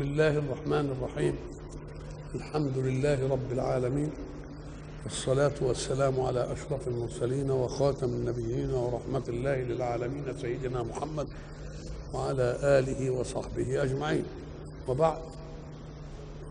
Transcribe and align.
بسم 0.00 0.10
الله 0.10 0.38
الرحمن 0.38 0.96
الرحيم. 0.96 1.36
الحمد 2.34 2.78
لله 2.78 3.28
رب 3.28 3.52
العالمين. 3.52 4.10
والصلاة 5.04 5.52
والسلام 5.60 6.20
على 6.20 6.52
أشرف 6.52 6.88
المرسلين 6.88 7.50
وخاتم 7.50 8.06
النبيين 8.06 8.70
ورحمة 8.70 9.22
الله 9.28 9.56
للعالمين 9.56 10.24
سيدنا 10.40 10.82
محمد 10.82 11.28
وعلى 12.14 12.58
آله 12.62 13.10
وصحبه 13.10 13.82
أجمعين. 13.82 14.24
وبعد 14.88 15.18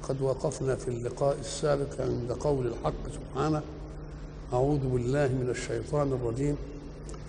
قد 0.04 0.22
وقفنا 0.22 0.76
في 0.76 0.88
اللقاء 0.88 1.38
السابق 1.40 2.02
عند 2.02 2.32
قول 2.32 2.68
الحق 2.68 3.04
سبحانه 3.14 3.62
أعوذ 4.54 4.80
بالله 4.80 5.28
من 5.28 5.50
الشيطان 5.50 6.14
الرجيم 6.14 6.58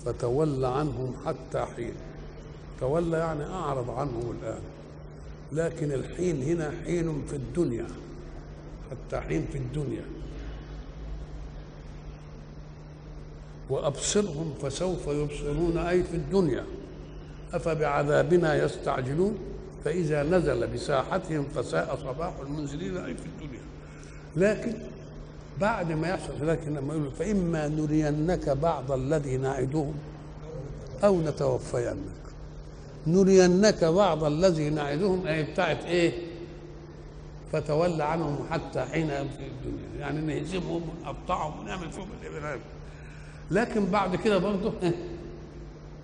فتول 0.04 0.64
عنهم 0.64 1.14
حتى 1.26 1.66
حين. 1.76 1.94
تولى 2.80 3.18
يعني 3.18 3.44
أعرض 3.44 3.90
عنهم 3.90 4.36
الآن. 4.40 4.60
لكن 5.52 5.92
الحين 5.92 6.42
هنا 6.42 6.72
حين 6.84 7.22
في 7.28 7.36
الدنيا 7.36 7.86
حتى 8.90 9.20
حين 9.20 9.46
في 9.52 9.58
الدنيا. 9.58 10.04
وأبصرهم 13.70 14.54
فسوف 14.62 15.06
يبصرون 15.06 15.78
أي 15.78 16.02
في 16.02 16.16
الدنيا. 16.16 16.64
أفبعذابنا 17.52 18.64
يستعجلون؟ 18.64 19.38
فإذا 19.84 20.22
نزل 20.22 20.66
بساحتهم 20.66 21.44
فساء 21.44 21.98
صباح 22.04 22.32
المنزلين 22.46 22.96
أي 22.96 23.14
في 23.14 23.26
الدنيا. 23.26 23.60
لكن 24.36 24.74
بعد 25.60 25.92
ما 25.92 26.08
يحصل 26.08 26.48
لكن 26.48 26.74
لما 26.74 26.94
يقول 26.94 27.10
فإما 27.10 27.68
نرينك 27.68 28.48
بعض 28.48 28.92
الذي 28.92 29.36
نعدهم 29.36 29.94
أو 31.04 31.20
نتوفينك. 31.20 32.29
نرينك 33.06 33.84
بعض 33.84 34.24
الذي 34.24 34.70
نعدهم. 34.70 35.26
أي 35.26 35.42
بتاعت 35.42 35.84
إيه؟ 35.84 36.12
فتولى 37.52 38.04
عنهم 38.04 38.38
حتى 38.50 38.80
حين 38.80 39.08
في 39.08 39.46
الدنيا. 39.46 40.00
يعني 40.00 40.20
نهزمهم 40.20 40.82
ونقطعهم 41.04 41.60
ونعمل 41.60 41.92
فيهم 41.92 42.08
الإبراهيم 42.22 42.60
لكن 43.50 43.86
بعد 43.86 44.16
كده 44.16 44.38
برضه 44.38 44.72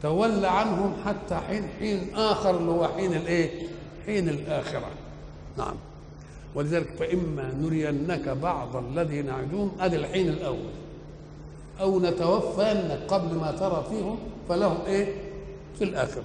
تولى 0.02 0.48
عنهم 0.48 0.94
حتى 1.04 1.34
حين 1.34 1.68
حين 1.78 2.14
آخر 2.14 2.56
اللي 2.58 2.70
هو 2.70 2.88
حين 2.88 3.14
الإيه؟ 3.14 3.66
حين 4.06 4.28
الآخرة. 4.28 4.90
نعم. 5.58 5.74
ولذلك 6.54 6.86
فإما 6.98 7.52
نرينك 7.60 8.28
بعض 8.28 8.76
الذي 8.76 9.22
نعدهم. 9.22 9.72
أدي 9.80 9.96
الحين 9.96 10.28
الأول. 10.28 10.70
أو 11.80 12.00
نتوفينك 12.00 13.00
قبل 13.08 13.36
ما 13.36 13.52
ترى 13.52 13.84
فيهم 13.90 14.18
فلهم 14.48 14.78
إيه؟ 14.86 15.14
في 15.78 15.84
الآخرة. 15.84 16.24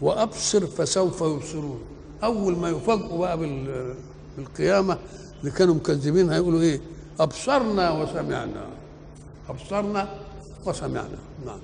وأبصر 0.00 0.66
فسوف 0.66 1.20
يبصرون. 1.20 1.80
أول 2.24 2.56
ما 2.56 2.68
يفاجئوا 2.70 3.18
بقى 3.18 3.38
بالقيامة 4.36 4.98
اللي 5.40 5.50
كانوا 5.50 5.74
مكذبين 5.74 6.30
هيقولوا 6.30 6.60
إيه؟ 6.60 6.80
أبصرنا 7.20 7.90
وسمعنا. 7.90 8.66
أبصرنا 9.48 10.20
وسمعنا. 10.66 11.18
نعم. 11.46 11.60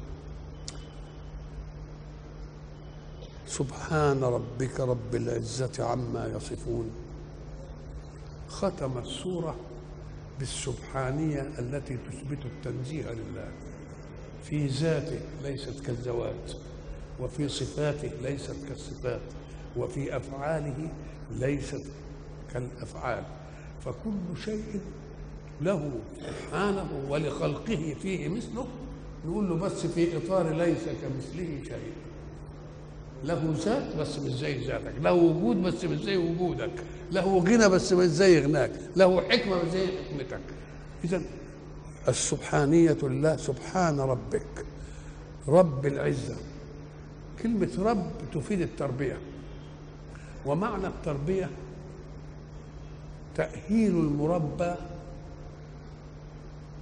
سبحان 3.46 4.24
ربك 4.24 4.80
رب 4.80 5.14
العزة 5.14 5.84
عما 5.84 6.32
يصفون. 6.36 6.91
ختم 8.48 8.98
السورة 8.98 9.56
بالسبحانية 10.38 11.50
التي 11.58 11.96
تثبت 11.96 12.38
التنزيه 12.44 13.02
لله. 13.02 13.48
في 14.44 14.66
ذاته 14.66 15.20
ليست 15.42 15.80
كالذوات 15.86 16.52
وفي 17.20 17.48
صفاته 17.48 18.10
ليست 18.22 18.56
كالصفات 18.68 19.20
وفي 19.76 20.16
أفعاله 20.16 20.88
ليست 21.38 21.82
كالأفعال. 22.52 23.24
فكل 23.84 24.42
شيء 24.44 24.80
له 25.60 25.91
سبحانه 26.20 26.88
ولخلقه 27.08 27.94
فيه 28.03 28.28
مثله 28.28 28.66
نقول 29.26 29.48
له 29.48 29.54
بس 29.56 29.86
في 29.86 30.16
إطار 30.16 30.56
ليس 30.56 30.84
كمثله 30.84 31.58
شيء. 31.64 31.92
له 33.24 33.54
ذات 33.58 33.97
بس 33.97 34.19
مش 34.19 34.32
زي 34.32 34.66
ذاتك 34.66 34.92
له 35.03 35.12
وجود 35.12 35.62
بس 35.62 35.84
مش 35.84 35.98
زي 35.98 36.16
وجودك 36.16 36.70
له 37.12 37.38
غنى 37.38 37.69
بس 37.69 37.92
مش 37.92 38.06
زي 38.06 38.41
غناك 38.41 38.70
له 38.97 39.20
حكمة 39.20 39.62
مش 39.62 39.70
زي 39.70 39.86
حكمتك. 39.86 40.41
إذا 41.04 41.22
السبحانية 42.08 42.98
لله 43.03 43.36
سبحان 43.36 44.00
ربك 44.00 44.66
رب 45.48 45.86
العزة. 45.86 46.36
كلمة 47.43 47.71
رب 47.78 48.06
تفيد 48.34 48.61
التربية. 48.61 49.17
ومعنى 50.47 50.87
التربية 50.87 51.50
تأهيل 53.34 53.91
المربى 53.91 54.75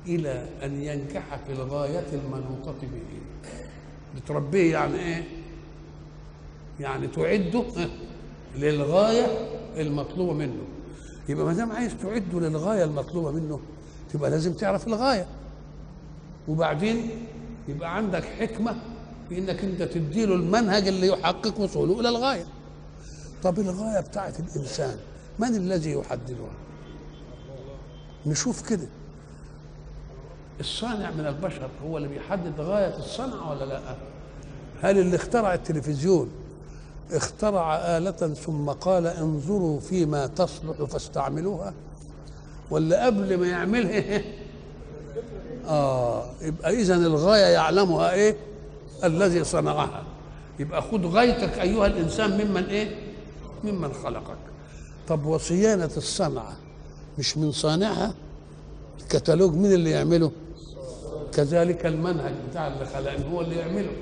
إلى 0.06 0.46
أن 0.62 0.82
ينجح 0.82 1.36
في 1.46 1.52
الغاية 1.52 2.06
المنوطة 2.12 2.72
به. 2.82 2.88
بتربيه 4.16 4.72
يعني 4.72 4.94
إيه؟ 4.98 5.24
يعني 6.80 7.06
تعده 7.06 7.64
للغاية 8.56 9.26
المطلوبة 9.76 10.32
منه. 10.32 10.62
يبقى 11.28 11.46
ما 11.46 11.52
دام 11.52 11.72
عايز 11.72 11.94
تعده 12.02 12.40
للغاية 12.40 12.84
المطلوبة 12.84 13.30
منه 13.30 13.60
تبقى 14.12 14.30
لازم 14.30 14.52
تعرف 14.52 14.86
الغاية. 14.86 15.26
وبعدين 16.48 17.10
يبقى 17.68 17.96
عندك 17.96 18.24
حكمة 18.24 18.76
في 19.32 19.38
إنك 19.38 19.64
أنت 19.64 19.82
تديله 19.82 20.34
المنهج 20.34 20.88
اللي 20.88 21.06
يحقق 21.06 21.60
وصوله 21.60 22.00
إلى 22.00 22.08
الغاية. 22.08 22.44
طب 23.42 23.58
الغاية 23.58 24.00
بتاعت 24.00 24.40
الإنسان 24.40 24.96
من 25.38 25.56
الذي 25.56 25.92
يحددها؟ 25.92 26.50
نشوف 28.26 28.68
كده. 28.68 28.86
الصانع 30.60 31.10
من 31.10 31.26
البشر 31.26 31.70
هو 31.84 31.96
اللي 31.96 32.08
بيحدد 32.08 32.60
غاية 32.60 32.98
الصنعة 32.98 33.50
ولا 33.50 33.64
لا؟ 33.64 33.80
هل 34.82 34.98
اللي 34.98 35.16
اخترع 35.16 35.54
التلفزيون 35.54 36.30
اخترع 37.12 37.76
آلة 37.76 38.34
ثم 38.34 38.70
قال 38.70 39.06
انظروا 39.06 39.80
فيما 39.80 40.26
تصلح 40.26 40.84
فاستعملوها؟ 40.84 41.74
ولا 42.70 43.06
قبل 43.06 43.38
ما 43.38 43.46
يعملها؟ 43.46 44.22
آه 45.68 46.24
يبقى 46.42 46.70
اذا 46.70 46.94
الغاية 46.94 47.46
يعلمها 47.46 48.12
إيه؟ 48.12 48.51
الذي 49.04 49.44
صنعها. 49.44 50.02
يبقى 50.58 50.82
خذ 50.82 51.06
غايتك 51.06 51.58
أيها 51.58 51.86
الإنسان 51.86 52.30
ممن 52.30 52.64
إيه؟ 52.64 52.96
ممن 53.64 53.92
خلقك. 53.92 54.36
طب 55.08 55.26
وصيانة 55.26 55.90
الصنعة 55.96 56.56
مش 57.18 57.38
من 57.38 57.52
صانعها؟ 57.52 58.14
الكتالوج 59.00 59.54
مين 59.54 59.72
اللي 59.72 59.90
يعمله؟ 59.90 60.30
كذلك 61.34 61.86
المنهج 61.86 62.32
بتاع 62.50 62.66
اللي 62.66 62.86
خلقني 62.86 63.34
هو 63.34 63.40
اللي 63.40 63.56
يعمله. 63.56 63.92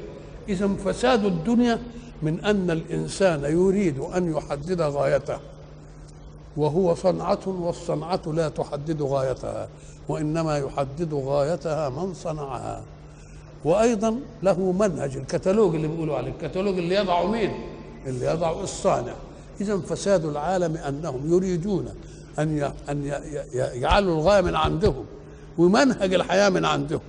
إذا 0.49 0.69
فساد 0.69 1.25
الدنيا 1.25 1.78
من 2.22 2.44
أن 2.44 2.71
الإنسان 2.71 3.44
يريد 3.44 3.99
أن 3.99 4.32
يحدد 4.32 4.81
غايته 4.81 5.38
وهو 6.56 6.94
صنعة 6.94 7.41
والصنعة 7.47 8.21
لا 8.27 8.49
تحدد 8.49 9.03
غايتها 9.03 9.69
وإنما 10.09 10.59
يحدد 10.59 11.15
غايتها 11.15 11.88
من 11.88 12.15
صنعها. 12.15 12.82
وأيضا 13.65 14.19
له 14.43 14.72
منهج 14.72 15.16
الكتالوج 15.16 15.75
اللي 15.75 15.88
بيقولوا 15.88 16.16
عليه 16.16 16.31
الكتالوج 16.31 16.78
اللي 16.78 16.94
يضعه 16.94 17.26
مين؟ 17.26 17.53
اللي 18.06 18.26
يضعه 18.26 18.62
الصانع. 18.62 19.15
إذا 19.60 19.78
فساد 19.78 20.25
العالم 20.25 20.76
أنهم 20.76 21.32
يريدون 21.32 21.88
أن 22.38 22.72
أن 22.88 23.12
يجعلوا 23.54 24.15
الغاية 24.15 24.41
من 24.41 24.56
عندهم 24.56 25.04
ومنهج 25.59 26.15
الحياة 26.15 26.49
من 26.49 26.65
عندهم. 26.65 27.00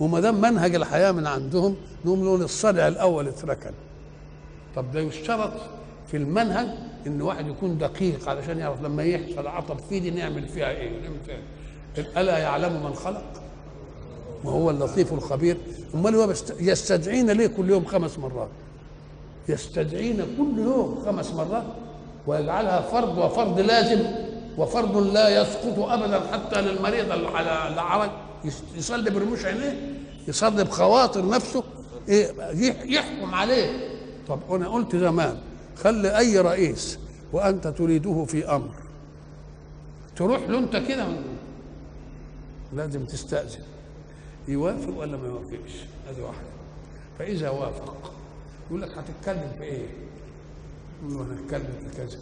وما 0.00 0.20
دام 0.20 0.40
منهج 0.40 0.74
الحياة 0.74 1.12
من 1.12 1.26
عندهم 1.26 1.76
نقوم 2.04 2.24
نقول 2.24 2.42
الصنع 2.42 2.88
الأول 2.88 3.28
اتركن. 3.28 3.72
طب 4.76 4.92
ده 4.92 5.00
يشترط 5.00 5.52
في 6.06 6.16
المنهج 6.16 6.68
إن 7.06 7.22
واحد 7.22 7.46
يكون 7.48 7.78
دقيق 7.78 8.28
علشان 8.28 8.58
يعرف 8.58 8.82
لما 8.82 9.04
يحصل 9.04 9.46
عطب 9.46 9.78
في 9.88 10.00
دي 10.00 10.10
نعمل 10.10 10.48
فيها 10.48 10.70
إيه؟ 10.70 10.90
نعمل 11.02 11.16
فيها 11.26 11.36
إيه؟ 11.98 12.20
ألا 12.20 12.38
يعلم 12.38 12.84
من 12.84 12.94
خلق؟ 12.94 13.24
وهو 14.44 14.70
اللطيف 14.70 15.12
الخبير. 15.12 15.56
أمال 15.94 16.14
هو 16.14 16.34
يستدعينا 16.60 17.32
ليه 17.32 17.46
كل 17.46 17.70
يوم 17.70 17.84
خمس 17.84 18.18
مرات؟ 18.18 18.48
يستدعينا 19.48 20.24
كل 20.38 20.58
يوم 20.58 21.02
خمس 21.06 21.30
مرات 21.30 21.64
ويجعلها 22.26 22.80
فرض 22.80 23.18
وفرض 23.18 23.60
لازم 23.60 24.00
وفرض 24.58 24.96
لا 24.96 25.42
يسقط 25.42 25.78
ابدا 25.78 26.20
حتى 26.32 26.60
للمريض 26.60 27.12
اللي 27.12 27.80
عرج 27.80 28.10
يصلي 28.76 29.10
برموش 29.10 29.44
عينيه 29.44 29.96
يصلي 30.28 30.64
بخواطر 30.64 31.28
نفسه 31.28 31.62
إيه 32.08 32.32
يحكم 32.84 33.34
عليه. 33.34 33.70
طب 34.28 34.38
أنا 34.50 34.68
قلت 34.68 34.96
زمان 34.96 35.36
خلي 35.76 36.18
أي 36.18 36.40
رئيس 36.40 36.98
وأنت 37.32 37.66
تريده 37.68 38.24
في 38.24 38.48
أمر. 38.48 38.74
تروح 40.16 40.48
له 40.48 40.58
أنت 40.58 40.76
كده. 40.76 41.06
لازم 42.72 43.04
تستأذن. 43.04 43.60
يوافق 44.48 44.98
ولا 44.98 45.16
ما 45.16 45.28
يوافقش؟ 45.28 45.84
هذه 46.08 46.22
واحدة 46.22 46.46
فإذا 47.18 47.50
وافق 47.50 48.12
يقول 48.66 48.82
لك 48.82 48.90
هتتكلم 48.90 49.52
في 49.58 49.64
إيه؟ 49.64 49.86
نقول 51.04 51.16
له 51.16 51.34
هنتكلم 51.34 51.72
في 51.90 51.96
كذا. 51.96 52.18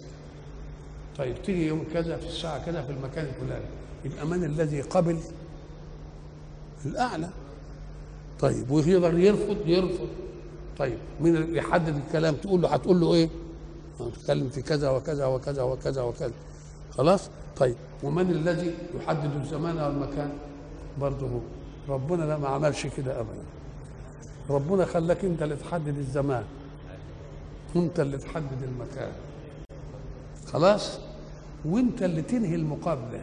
طيب 1.18 1.42
تيجي 1.42 1.66
يوم 1.66 1.84
كذا 1.94 2.16
في 2.16 2.26
الساعة 2.26 2.66
كذا 2.66 2.82
في 2.82 2.92
المكان 2.92 3.24
الفلاني. 3.24 3.64
يبقى 4.04 4.26
من 4.26 4.44
الذي 4.44 4.80
قبل 4.80 5.18
الأعلى. 6.84 7.28
طيب 8.40 8.70
ويقدر 8.70 9.18
يرفض؟ 9.18 9.56
يرفض. 9.66 10.08
طيب 10.78 10.98
مين 11.20 11.36
اللي 11.36 11.58
يحدد 11.58 11.96
الكلام 12.06 12.34
تقول 12.34 12.62
له 12.62 12.68
هتقول 12.68 13.00
له 13.00 13.14
إيه؟ 13.14 13.28
نتكلم 14.00 14.48
في 14.48 14.62
كذا 14.62 14.90
وكذا 14.90 15.26
وكذا 15.26 15.62
وكذا 15.62 16.02
وكذا. 16.02 16.32
خلاص؟ 16.90 17.30
طيب 17.56 17.76
ومن 18.02 18.30
الذي 18.30 18.74
يحدد 18.96 19.30
الزمان 19.42 19.78
والمكان؟ 19.78 20.32
برضه 21.00 21.26
هو. 21.26 21.40
ربنا 21.88 22.24
لا 22.24 22.38
ما 22.38 22.48
عملش 22.48 22.86
كده 22.86 23.20
ابدا. 23.20 23.44
ربنا 24.50 24.84
خلاك 24.84 25.24
أنت 25.24 25.42
اللي 25.42 25.56
تحدد 25.56 25.98
الزمان. 25.98 26.44
وانت 27.74 28.00
اللي 28.00 28.18
تحدد 28.18 28.62
المكان. 28.62 29.12
خلاص؟ 30.52 30.98
وأنت 31.64 32.02
اللي 32.02 32.22
تنهي 32.22 32.54
المقابلة. 32.54 33.22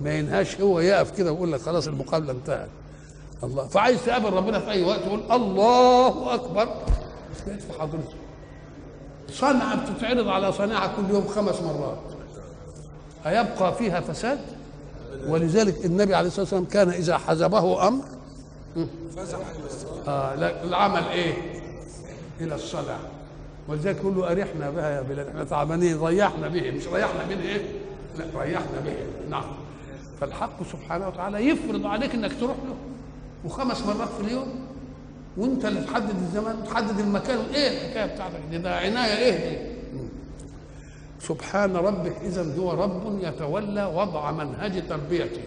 ما 0.00 0.14
ينهاش 0.18 0.60
هو 0.60 0.80
يقف 0.80 1.16
كده 1.18 1.32
ويقول 1.32 1.52
لك 1.52 1.60
خلاص 1.60 1.86
المقابلة 1.88 2.32
انتهت. 2.32 2.68
الله. 3.44 3.66
فعايز 3.66 4.04
تقابل 4.04 4.32
ربنا 4.32 4.58
في 4.60 4.70
أي 4.70 4.82
وقت 4.84 5.00
تقول 5.00 5.20
الله 5.32 6.34
أكبر. 6.34 6.68
بقيت 7.46 7.62
في 7.62 7.72
حضرته 7.80 8.16
صنعة 9.30 9.92
بتتعرض 9.92 10.28
على 10.28 10.52
صناعة 10.52 10.96
كل 10.96 11.14
يوم 11.14 11.26
خمس 11.26 11.60
مرات. 11.60 11.98
أيبقى 13.26 13.74
فيها 13.74 14.00
فساد؟ 14.00 14.38
ولذلك 15.28 15.84
النبي 15.84 16.14
عليه 16.14 16.26
الصلاة 16.28 16.42
والسلام 16.42 16.64
كان 16.64 16.88
إذا 16.88 17.18
حزبه 17.18 17.88
أمر 17.88 18.04
آه 20.08 20.34
لا 20.34 20.64
العمل 20.64 21.02
إيه؟ 21.12 21.34
إلى 22.40 22.54
الصلاة. 22.54 22.98
ولذلك 23.68 23.96
يقول 23.96 24.16
له 24.16 24.32
أرحنا 24.32 24.70
بها 24.70 24.90
يا 24.90 25.02
بلال 25.02 25.28
إحنا 25.28 25.44
تعبانين 25.44 26.00
ريحنا 26.02 26.48
به 26.48 26.70
مش 26.70 26.86
ريحنا 26.86 27.24
به 27.28 27.40
إيه؟ 27.42 27.62
لا 28.18 28.24
ريحنا 28.40 28.80
به 28.84 28.94
نعم. 29.30 29.44
فالحق 30.20 30.62
سبحانه 30.72 31.08
وتعالى 31.08 31.38
يفرض 31.48 31.86
عليك 31.86 32.14
إنك 32.14 32.32
تروح 32.40 32.56
له. 32.68 32.74
وخمس 33.44 33.82
مرات 33.86 34.08
في 34.20 34.26
اليوم 34.26 34.66
وأنت 35.36 35.64
اللي 35.64 35.80
تحدد 35.80 36.14
الزمان 36.22 36.56
وتحدد 36.62 36.98
المكان 37.00 37.38
إيه 37.54 37.68
الحكاية 37.68 38.14
بتاعتك؟ 38.14 38.40
دي 38.50 38.58
ده 38.58 38.76
عناية 38.76 39.16
إيه؟ 39.18 39.32
دي 39.62 39.75
سبحان 41.28 41.76
ربك 41.76 42.12
إذا 42.24 42.54
هو 42.58 42.72
رب 42.72 43.18
يتولى 43.22 43.84
وضع 43.84 44.30
منهج 44.30 44.88
تربيته. 44.88 45.42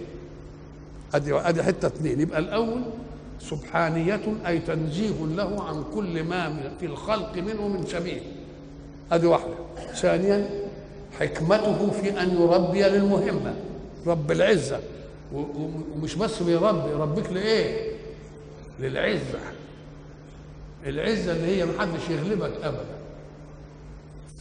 ادي 1.14 1.36
أدي 1.36 1.64
حتة 1.64 1.88
اثنين 1.88 2.22
يبقى 2.22 2.40
الأول 2.40 2.82
سبحانية 3.40 4.22
أي 4.48 4.60
تنزيه 4.60 5.26
له 5.26 5.64
عن 5.64 5.84
كل 5.96 6.24
ما 6.24 6.72
في 6.80 6.86
الخلق 6.86 7.38
منه 7.38 7.68
من 7.68 7.86
شبيه. 7.88 8.22
هذه 9.12 9.26
واحدة. 9.26 9.54
ثانيا 9.96 10.50
حكمته 11.20 11.92
في 11.92 12.22
أن 12.22 12.42
يربي 12.42 12.84
للمهمة 12.84 13.54
رب 14.08 14.32
العزة. 14.32 14.80
ومش 15.34 16.16
بس 16.16 16.44
بيربي 16.44 16.90
يربيك 16.90 17.32
لإيه؟ 17.32 17.92
للعزة. 18.80 19.40
العزة 20.86 21.32
اللي 21.32 21.48
هي 21.58 21.66
محدش 21.66 22.10
يغلبك 22.10 22.52
أبدا. 22.64 22.99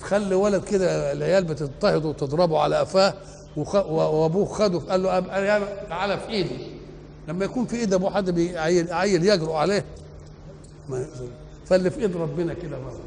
تخلي 0.01 0.35
ولد 0.35 0.65
كده 0.65 1.13
العيال 1.13 1.45
بتضطهد 1.45 2.05
وتضربه 2.05 2.59
على 2.59 2.77
قفاه 2.77 3.15
وابوه 3.57 4.47
خده 4.47 4.79
قال 4.79 5.03
له 5.03 5.85
تعالى 5.89 6.19
في 6.19 6.29
إيدي. 6.29 6.57
لما 7.29 7.45
يكون 7.45 7.67
في 7.67 7.77
إيد 7.77 7.95
أبوه 7.95 8.11
حد 8.11 8.41
عيل 8.91 9.25
يجرؤ 9.25 9.53
عليه. 9.53 9.85
ما 10.89 11.07
فاللي 11.67 11.91
في 11.91 12.01
إيد 12.01 12.17
ربنا 12.17 12.55
كده 12.55 12.79
برضه 12.79 12.99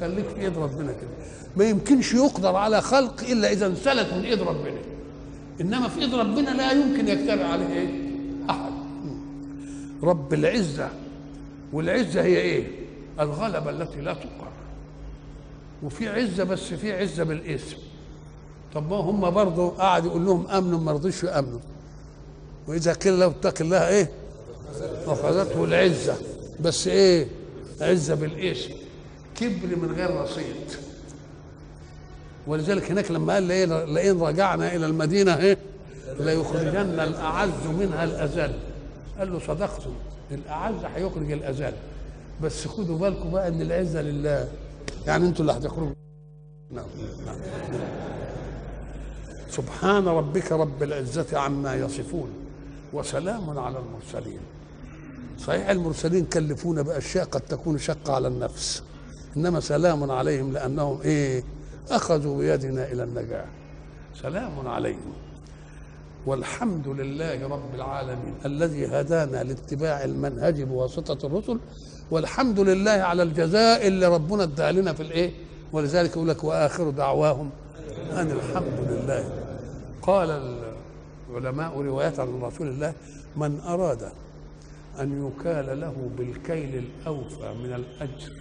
خليك 0.00 0.26
في 0.26 0.40
إيد 0.40 0.58
ربنا 0.58 0.92
كده. 0.92 1.10
ما 1.56 1.64
يمكنش 1.64 2.14
يقدر 2.14 2.56
على 2.56 2.82
خلق 2.82 3.20
إلا 3.20 3.52
إذا 3.52 3.66
انسلت 3.66 4.12
من 4.12 4.24
إيد 4.24 4.42
ربنا. 4.42 4.78
إنما 5.60 5.88
في 5.88 6.00
إيد 6.00 6.14
ربنا 6.14 6.50
لا 6.50 6.72
يمكن 6.72 7.08
يجترئ 7.08 7.42
عليه 7.42 7.66
إيه؟ 7.66 7.88
أحد. 8.50 8.72
رب 10.02 10.34
العزة. 10.34 10.88
والعزة 11.72 12.22
هي 12.22 12.36
إيه؟ 12.36 12.64
الغلبة 13.20 13.70
التي 13.70 14.00
لا 14.00 14.14
تقر 14.14 14.47
وفي 15.82 16.08
عزة 16.08 16.44
بس 16.44 16.60
في 16.60 16.92
عزة 16.92 17.24
بالاسم. 17.24 17.76
طب 18.74 18.90
ما 18.90 18.96
هم 18.96 19.30
برضه 19.30 19.68
قعد 19.68 20.04
يقول 20.04 20.26
لهم 20.26 20.46
امنوا 20.50 20.78
ما 20.78 20.92
رضيش 20.92 21.22
يأمنوا. 21.24 21.58
وإذا 22.66 22.96
له 23.06 23.26
اتق 23.26 23.54
الله 23.60 23.88
إيه؟ 23.88 24.10
اخذته 25.06 25.64
العزة. 25.64 26.16
بس 26.60 26.88
إيه؟ 26.88 27.26
عزة 27.80 28.14
بالاسم. 28.14 28.70
كبر 29.36 29.76
من 29.76 29.92
غير 29.96 30.20
رصيد 30.22 30.54
ولذلك 32.46 32.90
هناك 32.90 33.10
لما 33.10 33.34
قال 33.34 33.50
إيه 33.50 33.84
لئن 33.84 34.20
رجعنا 34.20 34.76
إلى 34.76 34.86
المدينة 34.86 35.36
إيه؟ 35.36 35.58
ليخرجن 36.20 37.00
الأعز 37.00 37.66
منها 37.78 38.04
الاذل 38.04 38.52
قال 39.18 39.32
له 39.32 39.38
صدقتم 39.46 39.90
الأعز 40.30 40.74
هيخرج 40.94 41.32
الاذل 41.32 41.72
بس 42.42 42.66
خدوا 42.66 42.98
بالكم 42.98 43.30
بقى 43.30 43.48
إن 43.48 43.62
العزة 43.62 44.02
لله. 44.02 44.48
يعني 45.06 45.26
أنتوا 45.26 45.40
اللي 45.40 45.52
هتخرجوا 45.52 45.92
نعم. 46.70 46.84
نعم 47.26 47.36
سبحان 49.50 50.08
ربك 50.08 50.52
رب 50.52 50.82
العزة 50.82 51.38
عما 51.38 51.74
يصفون 51.74 52.28
وسلام 52.92 53.58
على 53.58 53.78
المرسلين. 53.78 54.40
صحيح 55.38 55.68
المرسلين 55.68 56.24
كلفونا 56.24 56.82
بأشياء 56.82 57.24
قد 57.24 57.40
تكون 57.40 57.78
شقة 57.78 58.14
على 58.14 58.28
النفس. 58.28 58.82
إنما 59.36 59.60
سلام 59.60 60.10
عليهم 60.10 60.52
لأنهم 60.52 61.00
إيه؟ 61.00 61.44
أخذوا 61.90 62.38
بيدنا 62.38 62.92
إلى 62.92 63.02
النجاة. 63.02 63.46
سلام 64.22 64.68
عليهم. 64.68 65.12
والحمد 66.26 66.88
لله 66.88 67.48
رب 67.48 67.74
العالمين 67.74 68.34
الذي 68.44 68.86
هدانا 68.86 69.44
لاتباع 69.44 70.04
المنهج 70.04 70.62
بواسطة 70.62 71.26
الرسل 71.26 71.58
والحمد 72.10 72.60
لله 72.60 72.90
على 72.90 73.22
الجزاء 73.22 73.86
اللي 73.86 74.06
ربنا 74.06 74.42
ادى 74.42 74.80
لنا 74.80 74.92
في 74.92 75.02
الايه؟ 75.02 75.30
ولذلك 75.72 76.10
يقول 76.10 76.28
لك 76.28 76.44
وآخر 76.44 76.90
دعواهم 76.90 77.50
أن 78.12 78.30
الحمد 78.30 78.78
لله. 78.90 79.30
قال 80.02 80.58
العلماء 81.30 81.80
رواية 81.80 82.14
عن 82.18 82.40
رسول 82.42 82.66
الله 82.66 82.92
من 83.36 83.60
أراد 83.60 84.08
أن 85.00 85.26
يكال 85.40 85.80
له 85.80 86.10
بالكيل 86.18 86.84
الأوفى 86.84 87.54
من 87.54 87.72
الأجر 87.72 88.32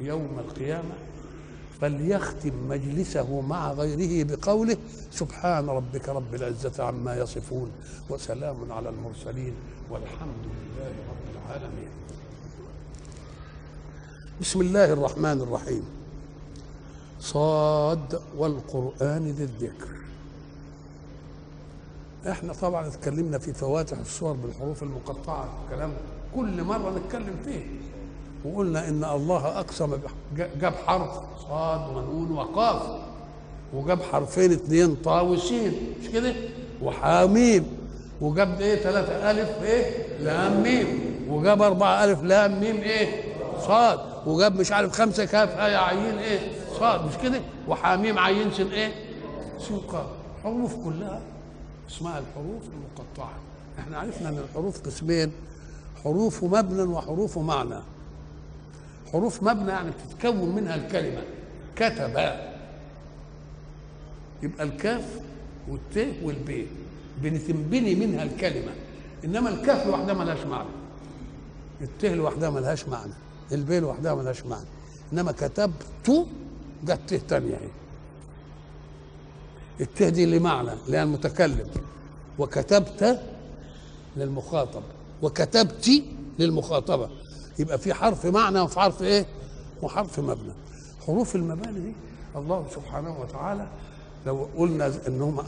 يوم 0.00 0.38
القيامة 0.38 0.94
فليختم 1.80 2.68
مجلسه 2.68 3.40
مع 3.40 3.72
غيره 3.72 4.26
بقوله 4.36 4.76
سبحان 5.10 5.66
ربك 5.68 6.08
رب 6.08 6.34
العزة 6.34 6.84
عما 6.84 7.16
يصفون 7.16 7.70
وسلام 8.10 8.72
على 8.72 8.88
المرسلين 8.88 9.54
والحمد 9.90 10.44
لله 10.44 10.88
رب 10.88 11.46
العالمين. 11.46 11.88
بسم 14.40 14.60
الله 14.60 14.92
الرحمن 14.92 15.40
الرحيم. 15.40 15.82
صاد 17.20 18.20
والقرآن 18.36 19.34
ذي 19.38 19.44
الذكر. 19.44 19.88
إحنا 22.30 22.52
طبعا 22.52 22.86
اتكلمنا 22.86 23.38
في 23.38 23.52
فواتح 23.52 23.98
الصور 23.98 24.32
بالحروف 24.32 24.82
المقطعة 24.82 25.48
كلام 25.70 25.92
كل 26.36 26.64
مرة 26.64 26.98
نتكلم 26.98 27.36
فيه. 27.44 27.66
وقلنا 28.44 28.88
إن 28.88 29.04
الله 29.04 29.46
أقسم 29.60 29.98
جاب 30.36 30.74
حرف 30.86 31.10
صاد 31.48 31.96
ونون 31.96 32.32
وقاف. 32.32 32.82
وجاب 33.74 34.02
حرفين 34.02 34.52
اثنين 34.52 34.94
طا 34.94 35.20
وسين 35.20 35.94
مش 36.02 36.08
كده؟ 36.08 36.34
وحاميم. 36.82 37.66
وجاب 38.20 38.60
إيه؟ 38.60 38.82
ثلاثة 38.82 39.30
ألف 39.30 39.62
إيه؟ 39.62 40.18
لام 40.18 40.62
ميم. 40.62 40.86
وجاب 41.28 41.62
أربعة 41.62 42.04
ألف 42.04 42.22
لام 42.22 42.60
ميم 42.60 42.76
إيه؟ 42.76 43.22
صاد. 43.66 44.13
وجاب 44.26 44.60
مش 44.60 44.72
عارف 44.72 44.92
خمسة 44.92 45.24
كاف 45.24 45.58
آية 45.58 45.76
عين 45.76 46.18
إيه؟ 46.18 46.38
صاد 46.78 47.06
مش 47.06 47.14
كده؟ 47.22 47.40
وحاميم 47.68 48.18
عين 48.18 48.52
سين 48.52 48.68
إيه؟ 48.72 48.92
قاف 49.88 50.06
حروف 50.42 50.74
كلها 50.84 51.20
اسمها 51.90 52.18
الحروف 52.18 52.62
المقطعة. 52.74 53.32
إحنا 53.78 53.98
عرفنا 53.98 54.28
إن 54.28 54.38
الحروف 54.38 54.80
قسمين 54.80 55.32
حروف 56.04 56.44
مبنى 56.44 56.82
وحروف 56.82 57.38
معنى. 57.38 57.80
حروف 59.12 59.42
مبنى 59.42 59.70
يعني 59.70 59.90
بتتكون 59.90 60.54
منها 60.54 60.74
الكلمة. 60.74 61.22
كتب. 61.76 62.10
يبقى 64.42 64.64
الكاف 64.64 65.04
والت 65.68 66.08
والب. 66.22 66.66
بنتنبني 67.22 67.94
منها 67.94 68.22
الكلمة. 68.22 68.72
إنما 69.24 69.48
الكاف 69.50 69.86
لوحدها 69.86 70.14
ملهاش 70.14 70.46
معنى. 70.46 70.68
الت 71.80 72.04
لوحدها 72.04 72.50
ملهاش 72.50 72.88
معنى. 72.88 73.12
الب 73.52 73.72
لوحدها 73.72 74.14
ملهاش 74.14 74.46
معنى. 74.46 74.66
إنما 75.12 75.32
كتبت 75.32 76.26
جت 76.84 77.00
ت 77.06 77.14
تانية 77.14 77.54
اهي 77.54 77.68
الت 79.80 80.02
دي 80.02 80.26
لمعنى 80.26 80.70
هي 80.88 81.02
المتكلم 81.02 81.66
وكتبت 82.38 83.20
للمخاطب. 84.16 84.82
وكتبت 85.22 85.90
للمخاطبة. 86.38 87.08
يبقى 87.58 87.78
في 87.78 87.94
حرف 87.94 88.26
معنى 88.26 88.60
وفي 88.60 88.80
حرف 88.80 89.02
إيه؟ 89.02 89.26
وحرف 89.82 90.20
مبنى. 90.20 90.52
حروف 91.06 91.36
المباني 91.36 91.80
دي 91.80 91.92
الله 92.36 92.66
سبحانه 92.74 93.20
وتعالى 93.20 93.66
لو 94.26 94.48
قلنا 94.56 94.92
إنهم 95.08 95.40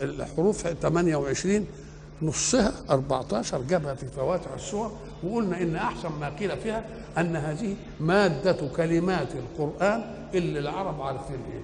الحروف 0.00 0.66
28 0.66 1.66
نصها 2.22 2.72
14 2.90 3.62
جابها 3.62 3.94
في 3.94 4.06
فواتح 4.06 4.52
السور 4.52 4.92
وقلنا 5.24 5.62
إن 5.62 5.76
أحسن 5.76 6.08
ما 6.20 6.28
قيل 6.28 6.56
فيها 6.56 6.84
أن 7.18 7.36
هذه 7.36 7.76
مادة 8.00 8.56
كلمات 8.76 9.28
القرآن 9.34 10.04
اللي 10.34 10.58
العرب 10.58 11.02
عارفين 11.02 11.36
إيه 11.52 11.60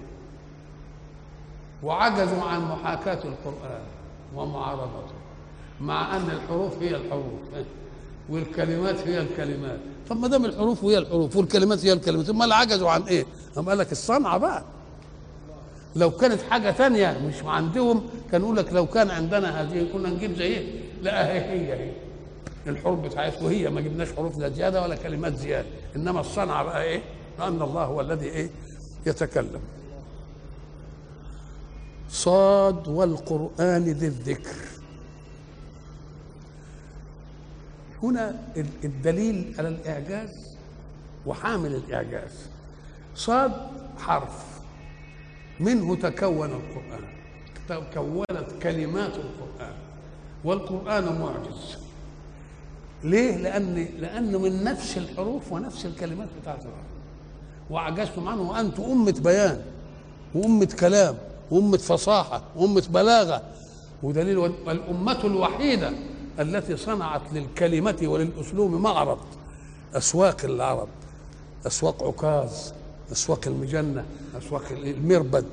وعجزوا 1.82 2.42
عن 2.42 2.60
محاكاة 2.60 3.18
القرآن 3.24 3.82
ومعارضته 4.36 5.14
مع 5.80 6.16
أن 6.16 6.30
الحروف 6.30 6.82
هي 6.82 6.96
الحروف 6.96 7.64
والكلمات 8.28 9.08
هي 9.08 9.20
الكلمات. 9.20 9.78
طب 10.10 10.16
ما 10.16 10.28
دام 10.28 10.44
الحروف 10.44 10.84
هي 10.84 10.98
الحروف 10.98 11.36
والكلمات 11.36 11.84
هي 11.86 11.92
الكلمات 11.92 12.28
امال 12.30 12.52
عجزوا 12.52 12.90
عن 12.90 13.02
إيه؟ 13.02 13.26
أم 13.58 13.68
قال 13.68 13.78
لك 13.78 13.92
الصنعة 13.92 14.38
بقى. 14.38 14.64
لو 15.96 16.10
كانت 16.10 16.40
حاجة 16.50 16.70
ثانية 16.70 17.18
مش 17.26 17.34
عندهم 17.44 18.02
كان 18.32 18.40
يقول 18.40 18.56
لك 18.56 18.72
لو 18.72 18.86
كان 18.86 19.10
عندنا 19.10 19.62
هذه 19.62 19.86
كنا 19.92 20.08
نجيب 20.10 20.34
زي 20.36 20.64
لا 21.02 21.26
هي 21.26 21.40
هي 21.40 21.72
هي. 21.74 21.92
الحروف 22.66 23.00
بتاعتكم 23.00 23.46
هي 23.46 23.70
ما 23.70 23.80
جبناش 23.80 24.12
حروف 24.12 24.38
لا 24.38 24.48
زيادة 24.48 24.82
ولا 24.82 24.96
كلمات 24.96 25.36
زيادة 25.36 25.68
إنما 25.96 26.20
الصنعه 26.20 26.62
بقى 26.64 26.82
إيه؟ 26.82 27.02
لأن 27.38 27.62
الله 27.62 27.84
هو 27.84 28.00
الذي 28.00 28.26
إيه؟ 28.26 28.50
يتكلم. 29.06 29.60
صاد 32.10 32.88
والقرآن 32.88 33.84
ذي 33.84 34.06
الذكر. 34.06 34.56
هنا 38.02 38.38
الدليل 38.84 39.54
على 39.58 39.68
الإعجاز 39.68 40.56
وحامل 41.26 41.74
الإعجاز. 41.74 42.46
صاد 43.14 43.52
حرف. 43.98 44.60
منه 45.60 45.96
تكون 45.96 46.50
القرآن. 46.50 47.04
تكونت 47.68 48.62
كلمات 48.62 49.12
القرآن. 49.16 49.74
والقرآن 50.44 51.20
معجز. 51.20 51.89
ليه؟ 53.04 53.36
لأن 53.36 53.88
لأنه 53.98 54.38
من 54.38 54.64
نفس 54.64 54.96
الحروف 54.98 55.52
ونفس 55.52 55.86
الكلمات 55.86 56.28
بتاعت 56.42 56.60
العرب 56.62 56.84
وأعجزتم 57.70 58.28
عنه 58.28 58.50
وأنتم 58.50 58.82
أمة 58.82 59.14
بيان 59.24 59.60
وأمة 60.34 60.68
كلام 60.80 61.14
وأمة 61.50 61.76
فصاحة 61.78 62.42
وأمة 62.56 62.84
بلاغة. 62.90 63.42
ودليل 64.02 64.38
والأمة 64.38 65.24
الوحيدة 65.24 65.92
التي 66.40 66.76
صنعت 66.76 67.22
للكلمة 67.32 67.96
وللأسلوب 68.02 68.70
معرض 68.72 69.18
أسواق 69.94 70.36
العرب 70.44 70.88
أسواق 71.66 72.02
عكاظ 72.04 72.50
أسواق 73.12 73.40
المجنة 73.46 74.04
أسواق 74.38 74.62
المربد 74.70 75.44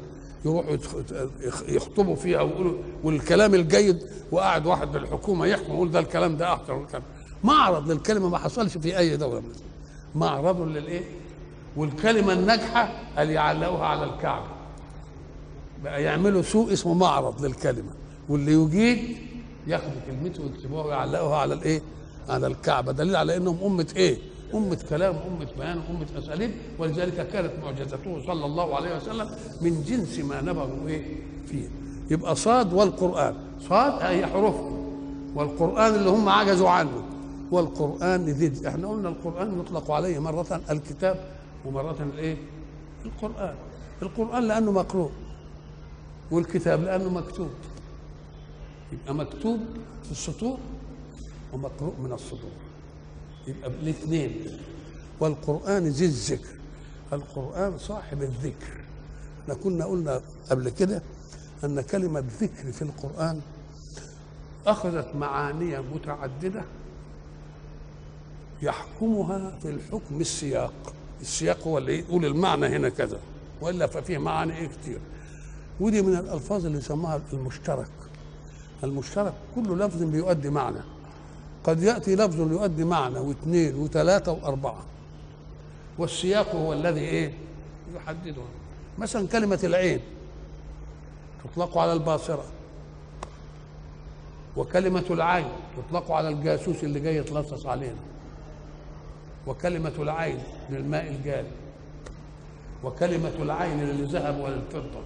يروحوا 0.45 0.77
يخطبوا 1.67 2.15
فيها 2.15 2.41
ويقولوا 2.41 2.73
والكلام 3.03 3.55
الجيد 3.55 3.99
وقاعد 4.31 4.65
واحد 4.65 4.91
بالحكومة 4.91 5.45
يحكم 5.45 5.73
يقول 5.73 5.91
ده 5.91 5.99
الكلام 5.99 6.37
ده 6.37 6.53
أحسن 6.53 6.81
الكلام 6.81 7.03
معرض 7.43 7.91
للكلمة 7.91 8.29
ما 8.29 8.37
حصلش 8.37 8.77
في 8.77 8.97
أي 8.97 9.17
دولة 9.17 9.39
من 9.39 9.51
معرض 10.15 10.61
للإيه؟ 10.61 11.03
والكلمة 11.77 12.33
الناجحة 12.33 12.89
اللي 13.17 13.33
يعلقوها 13.33 13.85
على 13.85 14.03
الكعبة. 14.03 14.47
بقى 15.83 16.03
يعملوا 16.03 16.41
سوق 16.41 16.71
اسمه 16.71 16.93
معرض 16.93 17.45
للكلمة. 17.45 17.91
واللي 18.29 18.51
يجيد 18.53 19.17
ياخدوا 19.67 20.01
كلمته 20.07 20.43
ويكتبوها 20.43 20.85
ويعلقوها 20.85 21.37
على 21.37 21.53
الإيه؟ 21.53 21.81
على 22.29 22.47
الكعبة. 22.47 22.91
دليل 22.91 23.15
على 23.15 23.37
إنهم 23.37 23.57
أمة 23.63 23.87
إيه؟ 23.95 24.17
أمة 24.53 24.79
كلام 24.89 25.15
أمة 25.15 25.47
بيان 25.57 25.81
أمة 25.89 26.23
أساليب. 26.23 26.51
ولذلك 26.79 27.27
كانت 27.29 27.51
معجزته 27.63 28.21
صلى 28.27 28.45
الله 28.45 28.75
عليه 28.75 28.95
وسلم 28.95 29.29
من 29.61 29.83
جنس 29.83 30.19
ما 30.19 30.41
نبغوا 30.41 30.87
إيه؟ 30.87 31.15
فيه. 31.47 31.69
يبقى 32.11 32.35
صاد 32.35 32.73
والقرآن. 32.73 33.35
صاد 33.69 33.93
هي 34.01 34.27
حروف. 34.27 34.55
والقرآن 35.35 35.95
اللي 35.95 36.09
هم 36.09 36.29
عجزوا 36.29 36.69
عنه. 36.69 37.03
والقرآن 37.51 38.25
ذي 38.25 38.67
إحنا 38.67 38.87
قلنا 38.87 39.09
القرآن 39.09 39.59
يطلق 39.59 39.91
عليه 39.91 40.19
مرة 40.19 40.61
الكتاب 40.69 41.25
ومرة 41.65 41.97
الايه؟ 42.13 42.37
القرآن. 43.05 43.55
القرآن 44.01 44.43
لأنه 44.47 44.71
مقروء 44.71 45.11
والكتاب 46.31 46.83
لأنه 46.83 47.09
مكتوب. 47.09 47.49
يبقى 48.91 49.15
مكتوب 49.15 49.59
في 50.03 50.11
السطور 50.11 50.57
ومقروء 51.53 51.93
من 51.99 52.11
الصدور 52.11 52.51
يبقى 53.47 53.69
الاثنين. 53.69 54.59
والقرآن 55.19 55.83
ذي 55.87 56.05
الذكر. 56.05 56.49
القرآن 57.13 57.77
صاحب 57.77 58.21
الذكر. 58.21 58.81
إحنا 59.43 59.53
كنا 59.53 59.85
قلنا 59.85 60.21
قبل 60.49 60.69
كده 60.69 61.01
أن 61.63 61.81
كلمة 61.81 62.23
ذكر 62.41 62.71
في 62.71 62.81
القرآن 62.81 63.41
أخذت 64.67 65.15
معاني 65.15 65.79
متعددة 65.79 66.61
يحكمها 68.61 69.51
في 69.61 69.69
الحكم 69.69 70.21
السياق. 70.21 70.73
السياق 71.21 71.67
هو 71.67 71.77
اللي 71.77 71.99
يقول 71.99 72.25
المعنى 72.25 72.67
هنا 72.67 72.89
كذا 72.89 73.19
وإلا 73.61 73.87
ففيه 73.87 74.17
معاني 74.17 74.57
إيه 74.57 74.67
كتير. 74.67 74.99
ودي 75.79 76.01
من 76.01 76.15
الألفاظ 76.15 76.65
اللي 76.65 76.77
يسموها 76.77 77.21
المشترك. 77.33 77.87
المشترك 78.83 79.33
كل 79.55 79.79
لفظ 79.79 80.03
بيؤدي 80.03 80.49
معنى. 80.49 80.79
قد 81.63 81.83
يأتي 81.83 82.15
لفظ 82.15 82.39
يؤدي 82.51 82.83
معنى 82.83 83.19
واثنين 83.19 83.75
وثلاثة 83.75 84.31
وأربعة. 84.31 84.83
والسياق 85.97 86.55
هو 86.55 86.73
الذي 86.73 86.99
إيه؟ 86.99 87.33
يحدده. 87.95 88.41
مثلا 88.97 89.27
كلمة 89.27 89.59
العين 89.63 89.99
تطلق 91.43 91.77
على 91.77 91.93
الباصرة. 91.93 92.45
وكلمة 94.57 95.03
العين 95.09 95.47
تطلق 95.77 96.11
على 96.11 96.29
الجاسوس 96.29 96.83
اللي 96.83 96.99
جاي 96.99 97.15
يتلصص 97.15 97.65
علينا. 97.65 97.99
وكلمة 99.47 99.91
العين 99.99 100.39
للماء 100.69 101.07
الجاري 101.07 101.47
وكلمة 102.83 103.31
العين 103.41 103.79
للذهب 103.79 104.39
وللفضة 104.39 105.01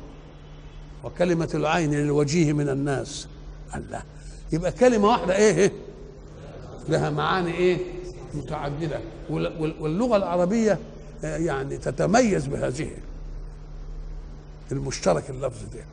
وكلمة 1.03 1.49
العين 1.53 1.93
للوجيه 1.93 2.53
من 2.53 2.69
الناس. 2.69 3.27
الله! 3.75 4.01
يبقى 4.51 4.71
كلمة 4.71 5.07
واحدة 5.07 5.35
إيه؟ 5.37 5.71
لها 6.89 7.09
معاني 7.09 7.53
إيه؟ 7.53 7.77
متعددة. 8.33 8.99
واللغة 9.29 10.17
العربية 10.17 10.79
يعني 11.23 11.77
تتميز 11.77 12.47
بهذه 12.47 12.89
المشترك 14.71 15.29
اللفظ 15.29 15.63
ده. 15.75 15.83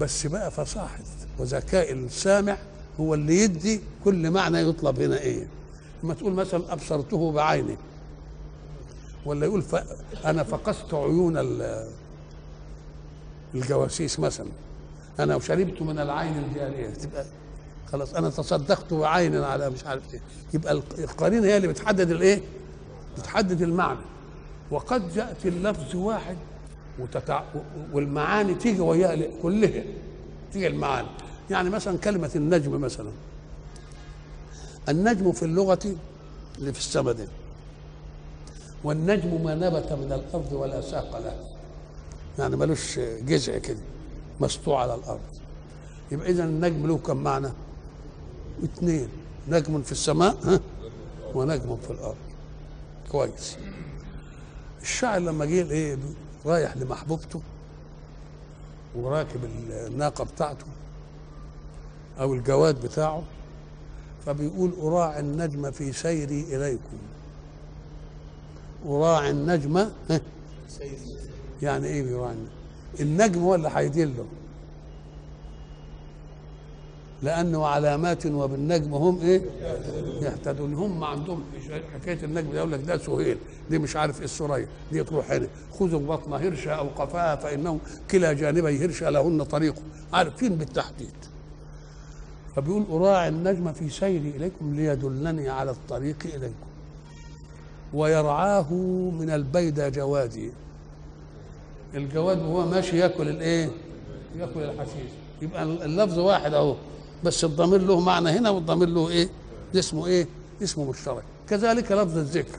بس 0.00 0.26
بقى 0.26 0.50
فصاحة 0.50 0.98
وذكاء 1.38 1.92
السامع 1.92 2.56
هو 3.00 3.14
اللي 3.14 3.38
يدي 3.42 3.80
كل 4.04 4.30
معنى 4.30 4.58
يطلب 4.68 5.00
هنا 5.00 5.20
إيه؟ 5.20 5.46
لما 6.02 6.14
تقول 6.14 6.32
مثلا 6.32 6.72
أبصرته 6.72 7.32
بعيني. 7.32 7.76
ولا 9.26 9.46
يقول 9.46 9.62
ف... 9.62 9.76
أنا 10.24 10.42
فقست 10.42 10.94
عيون 10.94 11.36
الجواسيس 13.54 14.20
مثلا. 14.20 14.48
أنا 15.20 15.38
شربت 15.38 15.82
من 15.82 15.98
العين 15.98 16.38
الجارية. 16.38 16.90
تبقى 16.90 17.24
خلاص 17.92 18.14
أنا 18.14 18.30
تصدقت 18.30 18.94
بعين 18.94 19.36
على 19.36 19.70
مش 19.70 19.84
عارف 19.84 20.14
إيه. 20.14 20.20
يبقى 20.54 20.72
القرينه 20.98 21.46
هي 21.46 21.56
اللي 21.56 21.68
بتحدد 21.68 22.10
الإيه؟ 22.10 22.40
بتحدد 23.18 23.62
المعنى. 23.62 23.98
وقد 24.70 25.16
ياتي 25.16 25.48
اللفظ 25.48 25.96
واحد 25.96 26.36
وتتع... 26.98 27.42
والمعاني 27.92 28.54
تيجي 28.54 28.80
وياها 28.80 29.28
كلها 29.42 29.82
تيجي 30.52 30.66
المعاني. 30.66 31.08
يعني 31.50 31.70
مثلا 31.70 31.98
كلمة 31.98 32.30
النجم 32.36 32.80
مثلا. 32.80 33.10
النجم 34.88 35.32
في 35.32 35.42
اللغة 35.42 35.96
اللي 36.58 36.72
في 36.72 36.78
السماء 36.78 37.14
دي. 37.14 37.26
والنجم 38.84 39.44
ما 39.44 39.54
نبت 39.54 39.92
من 39.92 40.12
الأرض 40.12 40.52
ولا 40.52 40.80
ساق 40.80 41.18
له. 41.18 41.36
يعني 42.38 42.56
ملوش 42.56 42.98
جذع 42.98 43.58
كده 43.58 43.78
مسطوع 44.40 44.82
على 44.82 44.94
الأرض. 44.94 45.20
يبقى 46.12 46.30
إذا 46.30 46.44
النجم 46.44 46.86
له 46.86 46.98
كم 46.98 47.16
معنى؟ 47.16 47.48
اثنين 48.64 49.08
نجم 49.48 49.82
في 49.82 49.92
السماء 49.92 50.36
ها؟ 50.44 50.60
ونجم 51.34 51.76
في 51.76 51.90
الأرض. 51.90 52.16
كويس. 53.12 53.56
الشاعر 54.82 55.18
لما 55.20 55.44
جه 55.44 55.70
إيه 55.70 55.98
رايح 56.46 56.76
لمحبوبته 56.76 57.40
وراكب 58.96 59.44
الناقة 59.70 60.24
بتاعته 60.24 60.66
أو 62.20 62.34
الجواد 62.34 62.82
بتاعه. 62.82 63.22
فبيقول 64.26 64.72
اراعي 64.82 65.20
النجم 65.20 65.70
في 65.70 65.92
سيري 65.92 66.44
إليكم. 66.56 66.96
اراعي 68.86 69.30
النجم 69.30 69.86
يعني 71.62 71.86
إيه 71.86 72.02
بيراعي 72.02 72.32
النجم؟ 72.34 72.50
النجم 73.00 73.42
هو 73.42 73.54
اللي 73.54 73.70
هيدله. 73.74 74.24
لأنه 77.22 77.66
علامات 77.66 78.26
وبالنجم 78.26 78.94
هم 78.94 79.20
إيه؟ 79.20 79.42
يهتدون. 80.22 80.74
هم 80.74 81.04
عندهم 81.04 81.44
حكاية 81.94 82.24
النجم 82.24 82.52
ده 82.52 82.58
يقول 82.58 82.72
لك 82.72 82.80
ده 82.80 82.98
سهيل 82.98 83.38
دي 83.70 83.78
مش 83.78 83.96
عارف 83.96 84.18
إيه 84.18 84.24
السريه 84.24 84.68
دي 84.92 85.04
تروح 85.04 85.30
هنا. 85.30 85.48
خذوا 85.78 86.00
بطن 86.00 86.32
هرشة 86.32 86.70
أو 86.72 86.88
قفاها 86.88 87.36
فانه 87.36 87.78
كلا 88.10 88.32
جانبي 88.32 88.84
هرشة 88.84 89.10
لهن 89.10 89.42
طريق. 89.42 89.74
عارفين 90.12 90.56
بالتحديد؟ 90.56 91.14
فبيقول 92.56 92.84
أراعي 92.90 93.28
النجم 93.28 93.72
في 93.72 93.90
سيري 93.90 94.30
إليكم 94.36 94.74
ليدلني 94.74 95.48
على 95.48 95.70
الطريق 95.70 96.16
إليكم 96.24 96.66
ويرعاه 97.94 98.72
من 99.18 99.30
البيدى 99.30 99.90
جوادي. 99.90 100.50
الجواد 101.94 102.38
وهو 102.42 102.66
ماشي 102.66 102.98
ياكل 102.98 103.28
الإيه؟ 103.28 103.70
ياكل 104.38 104.60
الحشيش. 104.60 105.10
يبقى 105.42 105.62
اللفظ 105.62 106.18
واحد 106.18 106.54
أهو. 106.54 106.76
بس 107.24 107.44
الضمير 107.44 107.80
له 107.82 108.00
معنى 108.00 108.30
هنا 108.30 108.50
والضمير 108.50 108.88
له 108.88 109.08
إيه؟ 109.08 109.28
اسمه 109.74 110.06
إيه؟ 110.06 110.26
اسمه 110.62 110.90
مشترك. 110.90 111.22
كذلك 111.48 111.92
لفظ 111.92 112.18
الذكر. 112.18 112.58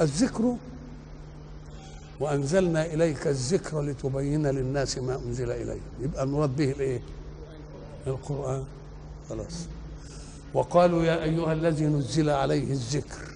الذكر 0.00 0.56
وأنزلنا 2.20 2.86
إليك 2.86 3.26
الذكر 3.26 3.80
لتبين 3.80 4.46
للناس 4.46 4.98
ما 4.98 5.20
أنزل 5.26 5.50
اليهم 5.50 5.80
يبقى 6.00 6.22
المراد 6.22 6.56
به 6.56 6.70
الإيه؟ 6.70 7.00
القرآن. 8.06 8.64
خلاص. 9.28 9.66
وقالوا 10.54 11.04
يا 11.04 11.22
أيها 11.22 11.52
الذي 11.52 11.84
نزل 11.86 12.30
عليه 12.30 12.70
الذكر. 12.72 13.34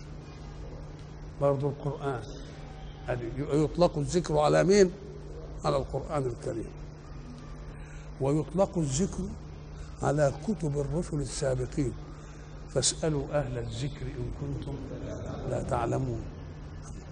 برضو 1.40 1.68
القرآن. 1.68 2.22
هذه 3.06 3.30
يطلق 3.52 3.98
الذكر 3.98 4.38
على 4.38 4.64
مين؟ 4.64 4.90
على 5.64 5.76
القرآن 5.76 6.22
الكريم. 6.26 6.70
ويطلق 8.20 8.78
الذكر 8.78 9.24
على 10.02 10.32
كتب 10.48 10.78
الرسل 10.78 11.20
السابقين. 11.20 11.92
فاسألوا 12.74 13.24
أهل 13.32 13.58
الذكر 13.58 14.02
إن 14.02 14.30
كنتم 14.40 14.74
لا 15.50 15.62
تعلمون. 15.62 16.22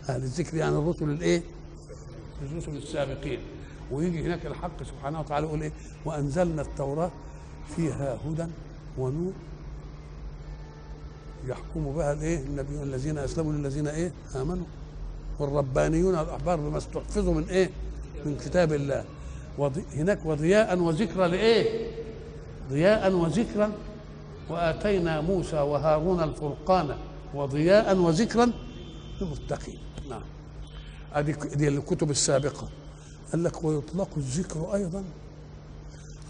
أهل 0.09 0.23
الذكر 0.23 0.57
يعني 0.57 0.77
الرسل 0.77 1.11
الإيه؟ 1.11 1.43
الرسل 2.43 2.77
السابقين. 2.77 3.41
ويجي 3.91 4.23
هناك 4.23 4.47
الحق 4.47 4.83
سبحانه 4.83 5.21
وتعالى 5.21 5.47
يقول 5.47 5.63
إيه؟ 5.63 5.73
وأنزلنا 6.05 6.63
التوراة 6.63 7.11
فيها 7.77 8.19
هدى 8.27 8.47
ونور 8.99 9.33
يحكم 11.47 11.93
بها 11.93 12.13
الايه؟ 12.13 12.39
النبيون 12.39 12.83
الذين 12.83 13.19
أسلموا 13.19 13.53
للذين 13.53 13.89
إيه؟ 13.89 14.13
آمنوا. 14.37 14.65
والربانيون 15.39 16.15
الأحبار 16.19 16.57
بما 16.61 16.79
استحفظوا 16.79 17.35
من 17.35 17.45
إيه؟ 17.49 17.71
من 18.27 18.37
كتاب 18.37 18.73
الله. 18.73 19.05
وضي 19.59 19.85
هناك 19.95 20.19
وضياء 20.25 20.79
وذكرى 20.79 21.29
لإيه؟ 21.29 21.91
ضياء 22.71 23.13
وذكرا 23.13 23.73
وآتينا 24.51 25.21
موسى 25.21 25.57
وهارون 25.57 26.23
الفرقان 26.23 26.97
وضياء 27.35 27.97
وذكرا 27.97 28.53
للمتقين. 29.21 29.79
نعم. 30.11 30.23
هذه 31.13 31.69
الكتب 31.69 32.11
السابقة. 32.11 32.69
قال 33.33 33.45
لك 33.45 33.65
ويطلق 33.65 34.09
الذكر 34.17 34.75
أيضا 34.75 35.05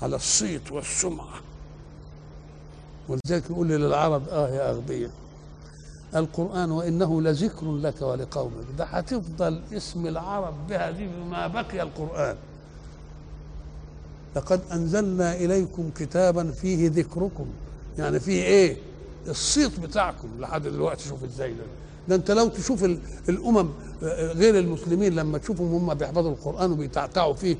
على 0.02 0.16
الصيت 0.16 0.72
والسمعة. 0.72 1.40
ولذلك 3.08 3.50
يقول 3.50 3.68
للعرب 3.68 4.28
آه 4.28 4.48
يا 4.48 4.70
اغبياء 4.70 5.10
القرآن 6.16 6.70
وإنه 6.70 7.22
لذكر 7.22 7.72
لك 7.72 8.02
ولقومك. 8.02 8.64
ده 8.78 8.84
هتفضل 8.84 9.60
اسم 9.72 10.06
العرب 10.06 10.54
بها 10.68 10.90
دي 10.90 11.08
ما 11.30 11.46
بقي 11.46 11.82
القرآن. 11.82 12.36
لقد 14.36 14.60
أنزلنا 14.72 15.34
إليكم 15.34 15.90
كتابا 15.96 16.50
فيه 16.50 16.90
ذكركم. 16.90 17.46
يعني 17.98 18.20
فيه 18.20 18.42
إيه؟ 18.42 18.76
الصيت 19.28 19.80
بتاعكم. 19.80 20.28
لحد 20.38 20.62
دلوقتي 20.62 21.08
شوف 21.08 21.24
إزاي 21.24 21.50
ده. 21.50 21.64
ده 22.08 22.14
أنت 22.14 22.30
لو 22.30 22.48
تشوف 22.48 22.84
الأمم 23.28 23.68
غير 24.12 24.58
المسلمين 24.58 25.14
لما 25.14 25.38
تشوفهم 25.38 25.74
هم 25.74 25.94
بيحفظوا 25.94 26.30
القرآن 26.30 26.72
وبيتعتعوا 26.72 27.34
فيه 27.34 27.56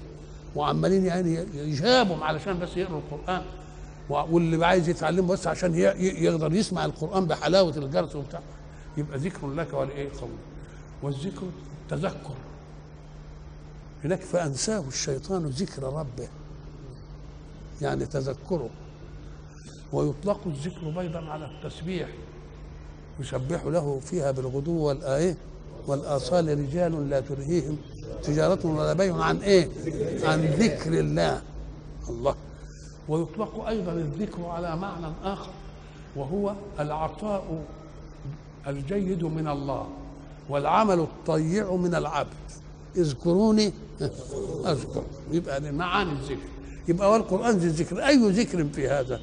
وعمالين 0.57 1.07
يعني 1.07 1.35
يجابهم 1.55 2.23
علشان 2.23 2.59
بس 2.59 2.77
يقروا 2.77 3.01
القرآن. 3.01 3.43
واللي 4.09 4.67
عايز 4.67 4.89
يتعلم 4.89 5.27
بس 5.27 5.47
عشان 5.47 5.75
يقدر 5.99 6.53
يسمع 6.53 6.85
القرآن 6.85 7.27
بحلاوة 7.27 7.77
الجرس 7.77 8.17
وبتاع. 8.17 8.41
يبقى 8.97 9.19
ذكر 9.19 9.49
لك 9.49 9.75
ولإيه؟ 9.75 10.09
قول 10.21 10.31
والذكر 11.03 11.47
تذكر. 11.91 12.35
هناك 14.05 14.21
فأنساه 14.21 14.85
الشيطان 14.89 15.47
ذكر 15.47 15.83
ربه. 15.83 16.29
يعني 17.83 18.07
تذكره. 18.07 18.71
ويطلق 19.93 20.41
الذكر 20.47 21.01
أيضا 21.01 21.21
على 21.21 21.45
التسبيح. 21.47 22.09
يسبح 23.21 23.65
له 23.65 24.01
فيها 24.01 24.31
بالغدو 24.31 24.73
والآية. 24.73 25.37
والآصال 25.87 26.59
رجال 26.59 27.11
لا 27.11 27.21
تلهيهم. 27.21 27.79
تجارة 28.23 28.67
ولا 28.67 28.93
بيع 28.93 29.17
عن 29.17 29.37
إيه؟ 29.37 29.69
عن 30.25 30.41
ذكر 30.41 30.93
الله. 30.93 31.43
الله. 32.09 32.35
ويطلق 33.09 33.67
أيضا 33.69 33.93
الذكر 33.93 34.45
على 34.45 34.77
معنى 34.77 35.07
آخر 35.25 35.51
وهو 36.17 36.55
العطاء 36.81 37.65
الجيد 38.67 39.25
من 39.25 39.49
الله 39.49 39.87
والعمل 40.49 41.01
الطيع 41.01 41.75
من 41.77 41.95
العبد. 41.95 42.29
اذكروني. 42.97 43.73
أذكر. 44.73 45.03
يبقى 45.33 45.73
معاني 45.73 46.13
الذكر. 46.13 46.49
يبقى 46.89 47.11
والقران 47.11 47.57
ذي 47.57 47.67
الذكر. 47.67 48.07
أي 48.07 48.31
ذكر 48.31 48.65
في 48.65 48.89
هذا؟ 48.89 49.21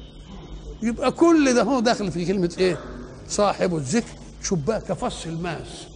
يبقى 0.82 1.12
كل 1.12 1.54
ده 1.54 1.62
هو 1.62 1.80
داخل 1.80 2.12
في 2.12 2.24
كلمة 2.24 2.54
إيه؟ 2.58 2.78
صاحب 3.28 3.76
الذكر. 3.76 4.12
شوف 4.42 4.58
بقى 4.58 4.80
كفص 4.80 5.26
الماس. 5.26 5.86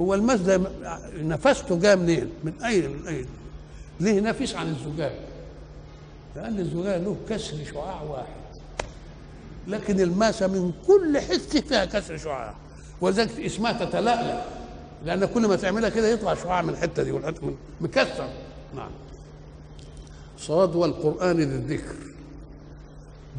هو 0.00 0.14
الماس 0.14 0.40
ده 0.40 0.60
نفسته 1.16 1.78
جاء 1.78 1.96
منين؟ 1.96 2.30
من 2.44 2.52
أين؟ 2.64 2.90
من 2.90 3.06
أين؟ 3.08 3.26
ليه 4.00 4.20
نفس 4.20 4.54
عن 4.54 4.68
الزجاج؟ 4.68 5.12
لأن 6.36 6.58
الزجاج 6.58 7.02
له 7.02 7.16
كسر 7.28 7.56
شعاع 7.72 8.02
واحد. 8.02 8.42
لكن 9.68 10.00
الماسة 10.00 10.46
من 10.46 10.72
كل 10.86 11.18
حتة 11.18 11.60
فيها 11.60 11.84
كسر 11.84 12.16
شعاع. 12.16 12.54
ولذلك 13.00 13.40
اسمها 13.40 13.84
تتلألأ. 13.84 14.44
لأن 15.04 15.24
كل 15.24 15.46
ما 15.46 15.56
تعملها 15.56 15.88
كده 15.88 16.08
يطلع 16.08 16.34
شعاع 16.34 16.62
من 16.62 16.68
الحتة 16.68 17.02
دي 17.02 17.12
والحتة 17.12 17.46
من 17.46 17.56
مكسر. 17.80 18.28
نعم. 18.76 18.90
صاد 20.38 20.76
والقرآن 20.76 21.36
ذي 21.36 21.44
الذكر 21.44 21.94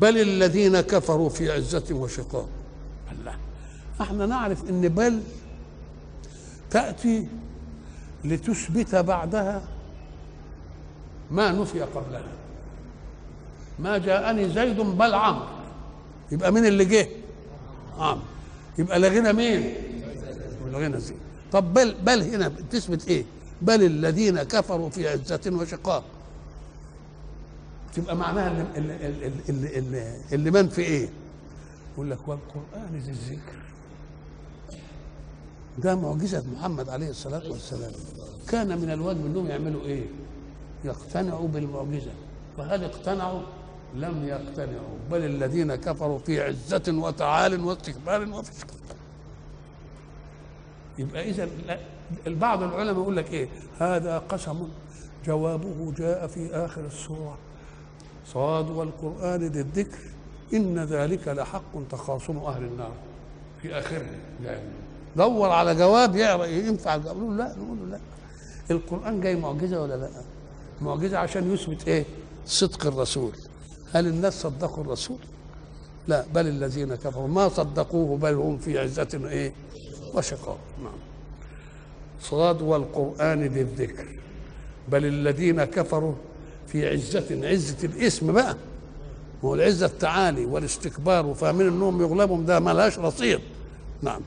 بل 0.01 0.17
الذين 0.21 0.81
كفروا 0.81 1.29
في 1.29 1.51
عزة 1.51 1.83
وشقاق. 1.91 2.49
الله. 3.11 3.35
إحنا 4.01 4.25
نعرف 4.25 4.69
إن 4.69 4.87
بل 4.87 5.19
تأتي 6.73 7.27
لتثبت 8.23 8.95
بعدها 8.95 9.61
ما 11.31 11.51
نفي 11.51 11.81
قبلها. 11.81 12.31
ما 13.79 13.97
جاءني 13.97 14.49
زيد 14.49 14.77
بل 14.77 15.13
عمرو. 15.13 15.45
يبقى 16.31 16.51
مين 16.51 16.65
اللي 16.65 16.85
جه؟ 16.85 17.07
عمرو. 17.97 18.21
يبقى 18.77 18.99
لغينا 18.99 19.31
مين؟ 19.31 19.73
لغينا 20.71 20.99
زيد. 20.99 21.17
طب 21.51 21.73
بل 21.73 21.95
بل 22.01 22.21
هنا 22.21 22.51
تثبت 22.69 23.07
إيه؟ 23.07 23.25
بل 23.61 23.83
الذين 23.83 24.43
كفروا 24.43 24.89
في 24.89 25.09
عزة 25.09 25.41
وشقاق. 25.47 26.03
تبقى 27.93 28.15
معناها 28.15 28.47
اللي, 28.47 28.95
اللي, 28.95 29.39
اللي, 29.49 29.79
اللي, 29.79 30.17
اللي 30.31 30.51
من 30.51 30.69
في 30.69 30.81
إيه؟ 30.81 31.09
يقول 31.93 32.11
لك 32.11 32.27
والقرآن 32.27 33.01
ذي 33.05 33.11
الذكر. 33.11 33.62
ده 35.77 35.95
معجزة 35.95 36.43
محمد 36.55 36.89
عليه 36.89 37.09
الصلاة 37.09 37.51
والسلام. 37.51 37.91
كان 38.49 38.77
من 38.81 38.91
الواجب 38.91 39.25
أنهم 39.25 39.47
يعملوا 39.47 39.81
إيه؟ 39.81 40.05
يقتنعوا 40.85 41.47
بالمعجزة. 41.47 42.11
فهل 42.57 42.83
اقتنعوا؟ 42.83 43.41
لم 43.95 44.27
يقتنعوا. 44.27 44.97
بل 45.11 45.25
الذين 45.25 45.75
كفروا 45.75 46.19
في 46.19 46.41
عزة 46.41 46.83
وتعال 46.87 47.65
واستكبار 47.65 48.29
وفي 48.29 48.51
يبقى 50.97 51.29
إذا 51.29 51.47
بعض 52.27 52.63
العلماء 52.63 53.01
يقول 53.01 53.17
لك 53.17 53.31
إيه؟ 53.31 53.47
هذا 53.79 54.17
قسم 54.17 54.67
جوابه 55.25 55.93
جاء 55.97 56.27
في 56.27 56.55
آخر 56.55 56.85
السورة. 56.85 57.37
صاد 58.27 58.69
والقرآن 58.69 59.43
ذي 59.43 59.59
الذكر 59.59 59.99
إن 60.53 60.79
ذلك 60.79 61.27
لحق 61.27 61.87
تخاصم 61.91 62.37
أهل 62.37 62.63
النار. 62.63 62.93
في 63.61 63.73
آخره 63.79 64.05
يعني 64.43 64.82
دور 65.17 65.49
على 65.49 65.75
جواب 65.75 66.15
ينفع 66.45 66.95
نقول 66.95 67.37
لا 67.37 67.55
نقول 67.57 67.91
لا. 67.91 67.99
القرآن 68.71 69.21
جاي 69.21 69.35
معجزة 69.35 69.81
ولا 69.81 69.93
لا؟ 69.97 70.09
معجزة 70.81 71.17
عشان 71.17 71.53
يثبت 71.53 71.87
إيه؟ 71.87 72.05
صدق 72.45 72.85
الرسول. 72.87 73.31
هل 73.93 74.07
الناس 74.07 74.41
صدقوا 74.41 74.83
الرسول؟ 74.83 75.17
لا 76.07 76.25
بل 76.33 76.47
الذين 76.47 76.95
كفروا. 76.95 77.27
ما 77.27 77.49
صدقوه 77.49 78.17
بل 78.17 78.33
هم 78.33 78.57
في 78.57 78.79
عزة 78.79 79.21
إيه؟ 79.25 79.53
وشقاء. 80.13 80.57
نعم. 80.83 80.93
صاد 82.21 82.61
والقرآن 82.61 83.41
ذي 83.43 83.61
الذكر 83.61 84.05
بل 84.91 85.05
الذين 85.05 85.63
كفروا 85.63 86.13
في 86.67 86.89
عزة 86.89 87.47
عزة 87.49 87.77
الإسم 87.83 88.31
بقى. 88.31 88.55
هو 89.45 89.53
العزة 89.55 89.85
التعالي 89.85 90.45
والاستكبار 90.45 91.25
وفاهمين 91.25 91.67
انهم 91.67 92.01
يغلبهم 92.01 92.45
ده 92.45 92.59
ملهاش 92.59 92.99
رصيد. 92.99 93.39
نعم. 94.01 94.21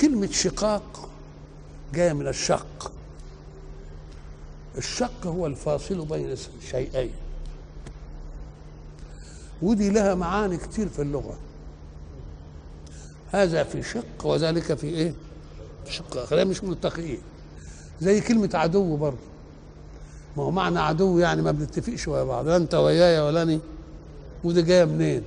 كلمة 0.00 0.30
شقاق 0.30 1.08
جاية 1.94 2.12
من 2.12 2.28
الشق. 2.28 2.92
الشق 4.78 5.26
هو 5.26 5.46
الفاصل 5.46 6.04
بين 6.04 6.36
شيئين. 6.70 7.10
ودي 9.62 9.90
لها 9.90 10.14
معاني 10.14 10.56
كتير 10.56 10.88
في 10.88 11.02
اللغة. 11.02 11.38
هذا 13.32 13.64
في 13.64 13.82
شق 13.82 14.26
وذلك 14.26 14.74
في 14.74 14.86
إيه؟ 14.86 15.14
شق 15.88 16.16
آخر. 16.16 16.44
مش 16.44 16.64
ملتقيين 16.64 17.20
زي 18.00 18.20
كلمة 18.20 18.50
عدو 18.54 18.96
برضه. 18.96 19.16
ما 20.36 20.42
هو 20.42 20.50
معنى 20.50 20.78
عدو 20.78 21.18
يعني 21.18 21.42
ما 21.42 21.50
بنتفقش 21.50 22.08
ويا 22.08 22.24
بعض. 22.24 22.48
لا 22.48 22.56
أنت 22.56 22.74
ويايا 22.74 23.22
ولا 23.22 23.42
اني 23.42 23.60
ودي 24.44 24.62
جاية 24.62 24.84
منين؟ 24.84 25.22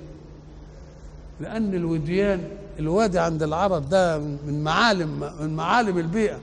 لأن 1.39 1.73
الوديان 1.73 2.62
الوادي 2.79 3.19
عند 3.19 3.43
العرب 3.43 3.89
ده 3.89 4.17
من 4.19 4.63
معالم 4.63 5.31
من 5.39 5.55
معالم 5.55 5.97
البيئة 5.97 6.39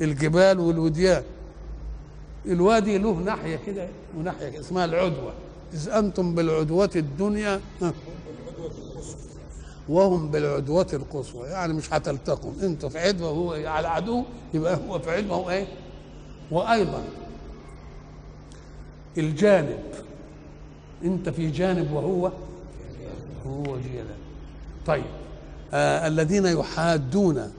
الجبال 0.00 0.60
والوديان. 0.60 1.22
الوادي 2.46 2.98
له 2.98 3.12
ناحية 3.12 3.60
كده 3.66 3.88
وناحية 4.18 4.48
كده 4.48 4.60
اسمها 4.60 4.84
العدوه 4.84 5.32
إذ 5.74 5.88
أنتم 5.88 6.34
بالعدوه 6.34 6.90
الدنيا 6.96 7.60
وهم 9.88 10.30
بالعدوة 10.30 10.86
القصوى. 10.92 11.48
يعني 11.48 11.72
مش 11.72 11.92
هتلتقوا 11.92 12.52
أنتوا 12.62 12.88
في 12.88 12.98
عدوة 12.98 13.30
وهو 13.30 13.52
على 13.68 13.88
عدو 13.88 14.24
يبقى 14.54 14.78
هو 14.88 14.98
في 14.98 15.10
عدوة 15.10 15.36
هو 15.36 15.50
إيه؟ 15.50 15.66
وأيضا 16.50 17.02
الجانب. 19.18 19.78
أنت 21.04 21.28
في 21.28 21.50
جانب 21.50 21.92
وهو 21.92 22.30
هو 23.46 23.64
جانب 23.64 24.16
طيب. 24.86 25.04
آه 25.72 26.06
الذين 26.08 26.46
يحادون. 26.46 27.52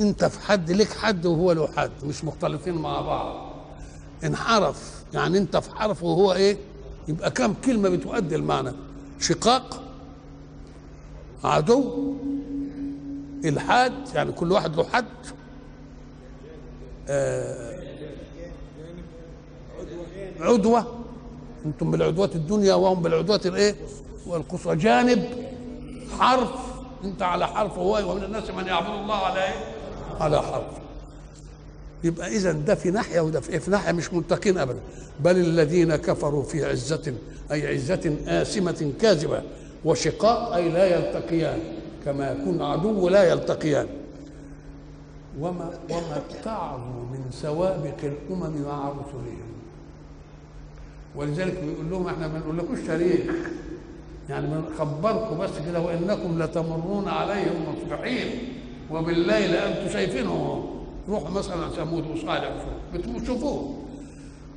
انت 0.00 0.24
في 0.24 0.40
حد 0.40 0.70
لك 0.70 0.92
حد 0.92 1.26
وهو 1.26 1.52
له 1.52 1.68
حد 1.76 1.90
مش 2.04 2.24
مختلفين 2.24 2.74
مع 2.74 3.00
بعض. 3.00 3.52
انحرف 4.24 5.04
يعني 5.14 5.38
انت 5.38 5.56
في 5.56 5.70
حرف 5.70 6.02
وهو 6.02 6.32
إيه؟ 6.32 6.56
يبقى 7.08 7.30
كم 7.30 7.54
كلمة 7.64 7.88
بتؤدي 7.88 8.36
المعنى؟ 8.36 8.72
شقاق 9.20 9.82
عدو 11.44 12.14
الحاد 13.44 13.92
يعني 14.14 14.32
كل 14.32 14.52
واحد 14.52 14.76
له 14.76 14.84
حد. 14.84 15.04
آه 17.08 17.74
عدوة 20.40 20.86
أنتم 21.66 21.90
بالعدوة 21.90 22.30
الدنيا 22.34 22.74
وهم 22.74 23.02
بالعدوة 23.02 23.40
الايه؟ 23.46 23.74
والقصوى. 24.26 24.76
جانب 24.76 25.24
حرف 26.18 26.63
انت 27.04 27.22
على 27.22 27.46
حرف 27.46 27.78
وهو 27.78 28.12
ومن 28.12 28.24
الناس 28.24 28.50
من 28.50 28.66
يعبد 28.66 28.86
الله 29.02 29.14
على 29.14 29.44
إيه 29.44 29.54
على 30.20 30.42
حرف. 30.42 30.66
يبقى 32.04 32.28
إذا 32.28 32.52
ده 32.52 32.74
في 32.74 32.90
ناحية 32.90 33.20
وده 33.20 33.40
في؟ 33.40 33.60
في 33.60 33.70
ناحية 33.70 33.92
مش 33.92 34.12
ملتقين 34.12 34.58
ابدا. 34.58 34.80
بل 35.20 35.36
الذين 35.36 35.96
كفروا 35.96 36.42
في 36.42 36.64
عزة 36.64 37.14
أي 37.52 37.74
عزة 37.74 38.16
آسمة 38.26 38.92
كاذبة 39.00 39.42
وشقاق 39.84 40.54
أي 40.54 40.68
لا 40.68 40.86
يلتقيان. 40.96 41.58
كما 42.04 42.32
يكون 42.32 42.62
عدو 42.62 43.08
لا 43.08 43.24
يلتقيان. 43.24 43.86
وما 45.40 45.78
وما 45.90 46.22
اتعظوا 46.30 47.04
من 47.12 47.24
سوابق 47.30 47.96
الأمم 48.02 48.62
مع 48.62 48.88
رسلهم. 48.88 49.54
ولذلك 51.16 51.54
بيقول 51.64 51.90
لهم 51.90 52.06
إحنا 52.06 52.28
ما 52.28 52.40
بنقول 52.46 52.86
تاريخ 52.86 53.34
يعني 54.28 54.46
بنخبركم 54.46 55.38
بس 55.38 55.50
كده 55.66 55.80
وإنكم 55.80 56.42
لتمرون 56.42 57.08
عليهم 57.08 57.64
مصبحين 57.76 58.28
وبالليل 58.90 59.54
أنتم 59.54 59.92
شايفينهم. 59.92 60.74
روحوا 61.08 61.30
مثلا 61.30 61.68
ثمود 61.68 62.06
وصالح 62.06 62.50
بتشوفوه 62.94 63.84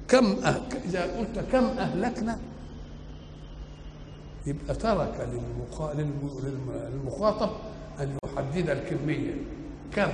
كم 0.08 0.26
أه... 0.26 0.62
إذا 0.86 1.02
قلت 1.18 1.40
كم 1.52 1.64
أهلكنا 1.66 2.40
يبقى 4.46 4.76
ترك 4.76 5.28
للمخ... 5.34 5.82
للمخاطب 6.94 7.50
أن 8.00 8.18
يحدد 8.26 8.70
الكمية. 8.70 9.34
كم؟ 9.96 10.08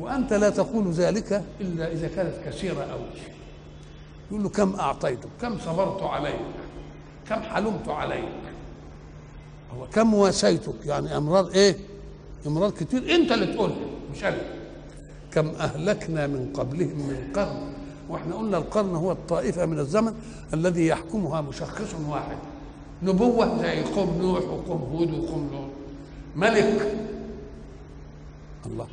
وأنت 0.00 0.32
لا 0.32 0.50
تقول 0.50 0.90
ذلك 0.90 1.44
إلا 1.60 1.92
إذا 1.92 2.08
كانت 2.08 2.34
كثيرة 2.46 2.82
قوي 2.82 3.06
يقول 4.30 4.42
له 4.42 4.48
كم 4.48 4.74
أعطيتك؟ 4.74 5.28
كم 5.42 5.58
صبرت 5.58 6.02
عليك؟ 6.02 6.40
كم 7.28 7.42
حلمت 7.42 7.88
عليك؟ 7.88 8.47
هو 9.76 9.86
كم 9.92 10.14
واسيتك 10.14 10.86
يعني 10.86 11.16
أمراض 11.16 11.56
إيه؟ 11.56 11.76
أمراض 12.46 12.72
كتير. 12.72 13.14
أنت 13.14 13.32
اللي 13.32 13.46
تقولها 13.46 13.76
مش 14.12 14.24
أنا. 14.24 14.40
كم 15.32 15.48
أهلكنا 15.48 16.26
من 16.26 16.52
قبلهم 16.54 16.96
من 16.98 17.32
قرن. 17.36 17.72
وإحنا 18.10 18.34
قلنا 18.34 18.58
القرن 18.58 18.94
هو 18.94 19.12
الطائفة 19.12 19.66
من 19.66 19.78
الزمن 19.78 20.14
الذي 20.54 20.86
يحكمها 20.86 21.40
مشخص 21.40 21.94
واحد. 22.08 22.36
نبوة 23.02 23.62
زي 23.62 23.82
قوم 23.82 24.18
نوح 24.22 24.44
وقوم 24.44 24.82
هود 24.92 25.10
وقوم 25.10 25.50
لوط. 25.52 25.70
ملك. 26.36 26.94
الله. 28.66 28.86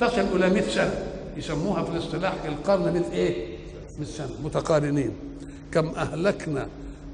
تصل 0.00 0.20
إلى 0.20 0.50
100 0.50 0.62
سنة. 0.62 1.04
يسموها 1.36 1.84
في 1.84 1.90
الاصطلاح 1.90 2.34
القرن 2.44 2.92
100 2.92 3.12
إيه؟ 3.12 3.56
100 3.98 4.08
سنة. 4.08 4.30
متقارنين. 4.44 5.10
كم 5.72 5.86
أهلكنا 5.86 6.66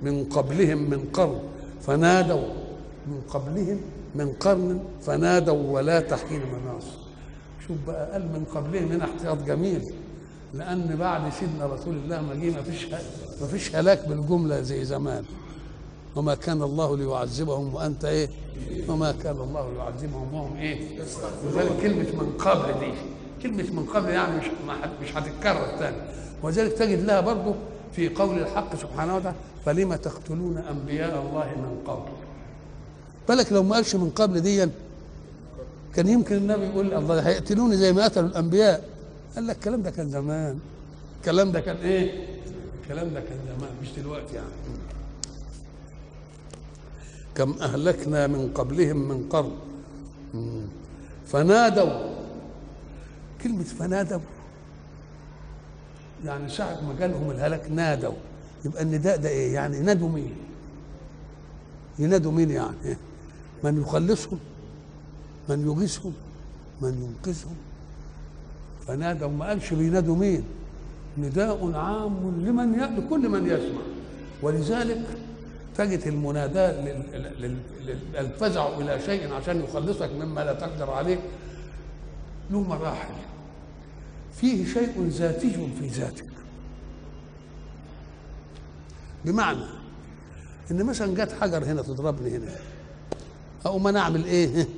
من 0.03 0.25
قبلهم 0.25 0.91
من 0.91 1.05
قرن. 1.13 1.41
فنادوا 1.83 2.43
من 3.07 3.21
قبلهم 3.31 3.81
من 4.15 4.33
قرن 4.33 4.81
فنادوا 5.03 5.73
ولا 5.73 6.01
تحين 6.01 6.41
مناص. 6.41 6.85
شوف 7.67 7.77
بقى 7.87 8.13
قال 8.13 8.23
من 8.23 8.45
قبلهم 8.55 8.93
هنا 8.93 9.05
احتياط 9.05 9.43
جميل 9.43 9.93
لأن 10.55 10.97
بعد 11.01 11.33
سيدنا 11.41 11.67
رسول 11.67 11.95
الله 11.95 12.21
ما 12.23 12.35
جه 12.35 12.51
ما 12.51 12.63
فيش 12.63 12.87
ما 13.41 13.47
فيش 13.47 13.77
هلاك 13.77 14.09
بالجملة 14.09 14.61
زي 14.61 14.85
زمان. 14.85 15.25
وما 16.17 16.35
كان 16.35 16.63
الله 16.63 16.97
ليعذبهم 16.97 17.75
وأنت 17.75 18.05
إيه؟ 18.05 18.29
وما 18.89 19.13
كان 19.13 19.37
الله 19.37 19.73
ليعذبهم 19.73 20.35
وهم 20.35 20.57
إيه؟ 20.57 20.99
لذلك 21.45 21.73
كلمة 21.83 22.23
من 22.23 22.33
قبل 22.39 22.81
دي 22.81 22.93
كلمة 23.43 23.81
من 23.81 23.87
قبل 23.95 24.09
يعني 24.09 24.37
مش 24.37 24.45
مش 25.03 25.17
هتتكرر 25.17 25.79
تاني. 25.79 25.97
وذلك 26.43 26.73
تجد 26.73 27.05
لها 27.05 27.21
برضه 27.21 27.55
في 27.93 28.09
قول 28.09 28.39
الحق 28.39 28.77
سبحانه 28.77 29.17
وتعالى 29.17 29.37
فلم 29.65 29.95
تقتلون 29.95 30.59
أنبياء 30.59 31.23
الله 31.23 31.45
من 31.45 31.83
قبل؟ 31.87 32.13
بالك 33.29 33.53
لو 33.53 33.63
ما 33.63 33.75
قالش 33.75 33.95
من 33.95 34.11
قبل 34.11 34.41
دي 34.41 34.69
كان 35.95 36.09
يمكن 36.09 36.37
النبي 36.37 36.65
يقول 36.65 36.95
الله 36.95 37.21
هيقتلوني 37.21 37.77
زي 37.77 37.93
ما 37.93 38.05
قتلوا 38.05 38.29
الأنبياء. 38.29 38.85
قال 39.35 39.47
لك 39.47 39.57
الكلام 39.57 39.83
ده 39.83 39.91
كان 39.91 40.11
زمان. 40.11 40.59
الكلام 41.21 41.53
ده 41.53 41.61
كان 41.61 41.77
إيه؟ 41.77 42.27
الكلام 42.83 43.15
ده 43.15 43.21
كان 43.21 43.39
زمان 43.47 43.71
مش 43.83 43.89
دلوقتي 44.03 44.35
يعني. 44.35 44.49
كم 47.35 47.53
أهلكنا 47.53 48.27
من 48.27 48.51
قبلهم 48.55 48.97
من 48.97 49.29
قرن. 49.29 49.53
فنادوا. 51.27 52.11
كلمة 53.43 53.65
فنادوا. 53.65 54.21
يعني 56.25 56.49
ساعة 56.49 56.81
ما 56.81 56.95
جالهم 56.99 57.31
الهلاك 57.31 57.71
نادوا 57.71 58.13
يبقى 58.65 58.83
النداء 58.83 59.17
ده 59.17 59.29
إيه؟ 59.29 59.55
يعني 59.55 59.77
ينادوا 59.77 60.09
مين؟ 60.09 60.35
ينادوا 61.99 62.33
مين 62.33 62.51
يعني؟ 62.51 62.97
من 63.65 63.81
يخلصهم 63.81 64.39
من 65.49 65.67
يغيثهم 65.67 66.13
من 66.83 66.89
ينقذهم 67.03 67.57
فنادوا 68.87 69.29
ما 69.29 69.47
قالش 69.49 69.73
بينادوا 69.75 70.17
مين؟ 70.17 70.45
نداء 71.19 71.73
عام 71.75 72.45
لمن 72.47 72.75
ي... 72.75 73.01
لكل 73.01 73.29
من 73.29 73.47
يسمع 73.47 73.81
ولذلك 74.43 75.07
تجد 75.77 76.07
المناداة 76.07 76.71
الفزع 78.19 78.69
إلى 78.79 79.01
شيء 79.07 79.33
عشان 79.33 79.61
يخلصك 79.65 80.11
مما 80.21 80.41
لا 80.41 80.53
تقدر 80.53 80.91
عليه 80.91 81.19
له 82.51 82.61
مراحل 82.61 83.15
فيه 84.37 84.67
شيء 84.67 85.07
ذاتي 85.09 85.51
في 85.81 85.87
ذاتك. 85.87 86.27
بمعنى 89.25 89.65
إن 90.71 90.85
مثلا 90.85 91.25
جت 91.25 91.33
حجر 91.41 91.65
هنا 91.65 91.83
تضربني 91.83 92.31
هنا 92.37 92.57
أقوم 93.67 93.87
أنا 93.87 94.01
أعمل 94.01 94.25
إيه؟ 94.25 94.69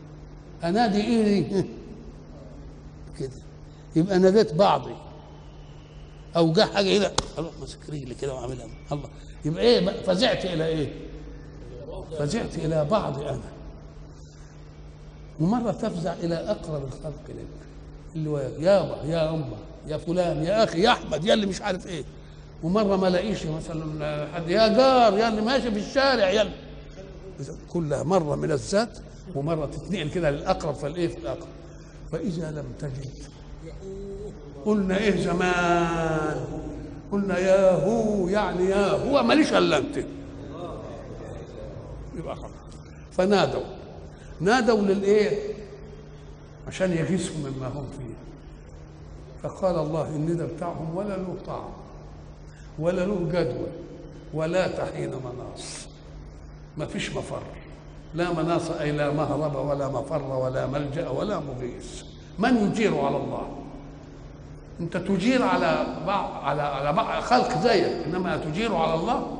أنادي 0.64 1.00
إيه؟ 1.00 1.64
كده. 3.18 3.30
يبقى 3.96 4.18
ناديت 4.18 4.54
بعضي. 4.54 4.94
أو 6.36 6.52
جه 6.52 6.64
حاجة 6.74 6.98
هنا 6.98 7.10
أروح 7.38 7.52
ماسك 7.60 7.90
رجلي 7.90 8.14
كده 8.14 8.34
وأعملها. 8.34 8.66
الله. 8.92 9.08
يبقى 9.44 9.62
إيه؟ 9.62 10.02
فزعت 10.02 10.44
إلى 10.44 10.66
إيه؟ 10.66 10.92
فزعت 12.18 12.54
إلى 12.58 12.84
بعضي 12.84 13.28
أنا. 13.28 13.40
ومرة 15.40 15.72
تفزع 15.72 16.12
إلى 16.12 16.34
أقرب 16.34 16.84
الخلق 16.84 17.22
لك 17.28 17.67
اللي 18.18 18.30
هو 18.30 18.38
يابا 18.58 18.96
يا 19.04 19.30
أمه 19.30 19.56
يا 19.86 19.96
فلان 19.96 20.44
يا 20.44 20.64
أخي 20.64 20.82
يا 20.82 20.90
أحمد 20.90 21.24
يا 21.24 21.34
اللي 21.34 21.46
مش 21.46 21.62
عارف 21.62 21.86
إيه. 21.86 22.04
ومرة 22.62 22.96
ما 22.96 23.06
لاقيش 23.06 23.46
مثلا 23.46 24.26
حد 24.34 24.48
يا 24.50 24.68
جار 24.68 25.18
يا 25.18 25.28
اللي 25.28 25.40
ماشي 25.40 25.70
في 25.70 25.78
الشارع 25.78 26.30
يا. 26.30 26.48
كلها 27.72 28.02
مرة 28.02 28.36
من 28.36 28.52
الذات 28.52 28.98
ومرة 29.34 29.66
تتنقل 29.66 30.10
كده 30.10 30.30
للأقرب 30.30 30.74
فالإيه 30.74 31.08
في 31.08 31.18
الأقرب؟ 31.18 31.48
فإذا 32.12 32.50
لم 32.50 32.64
تجد. 32.78 33.10
قلنا 34.66 34.98
إيه 34.98 35.20
زمان؟ 35.24 36.44
قلنا 37.12 37.38
يا 37.38 37.70
هو 37.72 38.28
يعني 38.28 38.64
يا 38.64 38.86
هو 38.90 39.22
ماليش 39.22 39.52
الا 39.52 39.78
انت 39.78 39.96
يبقى 42.18 42.36
خلاص. 42.36 42.50
فنادوا. 43.12 43.62
نادوا 44.40 44.82
للإيه؟ 44.82 45.38
عشان 46.68 46.92
يغيثوا 46.92 47.36
مما 47.36 47.66
هم 47.66 47.86
فيه. 47.98 48.14
فقال 49.42 49.78
الله 49.78 50.08
الندى 50.08 50.42
بتاعهم 50.42 50.96
ولا 50.96 51.16
له 51.16 51.36
طعم 51.46 51.70
ولا 52.78 53.06
له 53.06 53.28
جدوى 53.32 53.68
ولا 54.34 54.68
تحين 54.68 55.10
مناص. 55.10 55.88
ما 56.76 56.86
فيش 56.86 57.16
مفر. 57.16 57.42
لا 58.14 58.32
مناص 58.32 58.70
أي 58.70 58.92
لا 58.92 59.10
مهرب 59.10 59.68
ولا 59.68 59.88
مفر 59.88 60.22
ولا 60.22 60.66
ملجأ 60.66 61.08
ولا 61.08 61.40
مغيث. 61.40 62.02
من 62.38 62.56
يجير 62.56 62.98
على 62.98 63.16
الله؟ 63.16 63.48
أنت 64.80 64.96
تجير 64.96 65.42
على 65.42 65.86
بعض 66.06 66.44
على 66.44 66.62
على 66.62 66.92
بعض 66.92 67.22
خلق 67.22 67.58
زيك 67.62 68.06
إنما 68.06 68.36
تجير 68.36 68.74
على 68.74 68.94
الله؟ 68.94 69.38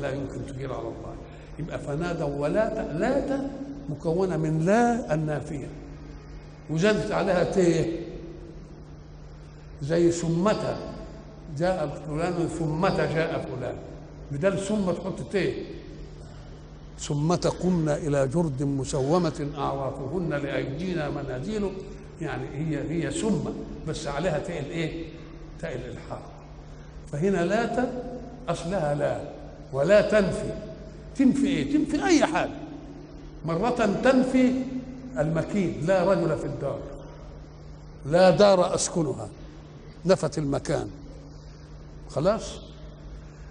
لا 0.00 0.10
يمكن 0.14 0.46
تجير 0.46 0.72
على 0.72 0.82
الله. 0.82 1.14
يبقى 1.58 1.78
فنادوا 1.78 2.38
ولا 2.38 2.92
لا 2.92 3.40
مكونة 3.88 4.36
من 4.36 4.64
لا 4.64 5.14
النافية. 5.14 5.68
وزادت 6.72 7.12
عليها 7.12 7.44
ت 7.44 7.86
زي 9.82 10.10
ثمة 10.10 10.76
جاء 11.58 12.02
فلان 12.08 12.48
ثمة 12.58 12.96
جاء 13.14 13.46
فلان. 13.48 13.76
بدل 14.32 14.58
ثم 14.58 14.90
تحط 14.90 15.20
ت. 15.32 15.52
ثمة 16.98 17.52
قمنا 17.62 17.96
إلى 17.96 18.28
جرد 18.28 18.62
مسومة 18.62 19.48
أعرافهن 19.58 20.30
لأيدينا 20.30 21.10
منازل. 21.10 21.70
يعني 22.20 22.46
هي 22.54 22.72
هي 22.90 23.10
ثم 23.10 23.38
بس 23.88 24.06
عليها 24.06 24.38
تاء 24.38 24.60
الايه؟ 24.60 25.04
تاء 25.60 25.74
الإلحاق 25.76 26.22
فهنا 27.12 27.44
لا 27.44 27.66
ت 27.66 27.88
أصلها 28.48 28.94
لا. 28.94 29.20
ولا 29.72 30.00
تنفي. 30.00 30.52
تنفي 31.16 31.46
إيه؟ 31.46 31.72
تنفي 31.72 32.04
أي 32.06 32.26
حاجة. 32.26 32.58
مرة 33.46 33.70
تنفي 34.04 34.52
المكين 35.18 35.86
لا 35.86 36.04
رجل 36.04 36.38
في 36.38 36.44
الدار. 36.44 36.78
لا 38.06 38.30
دار 38.30 38.74
أسكنها. 38.74 39.28
نفت 40.06 40.38
المكان. 40.38 40.90
خلاص؟ 42.10 42.42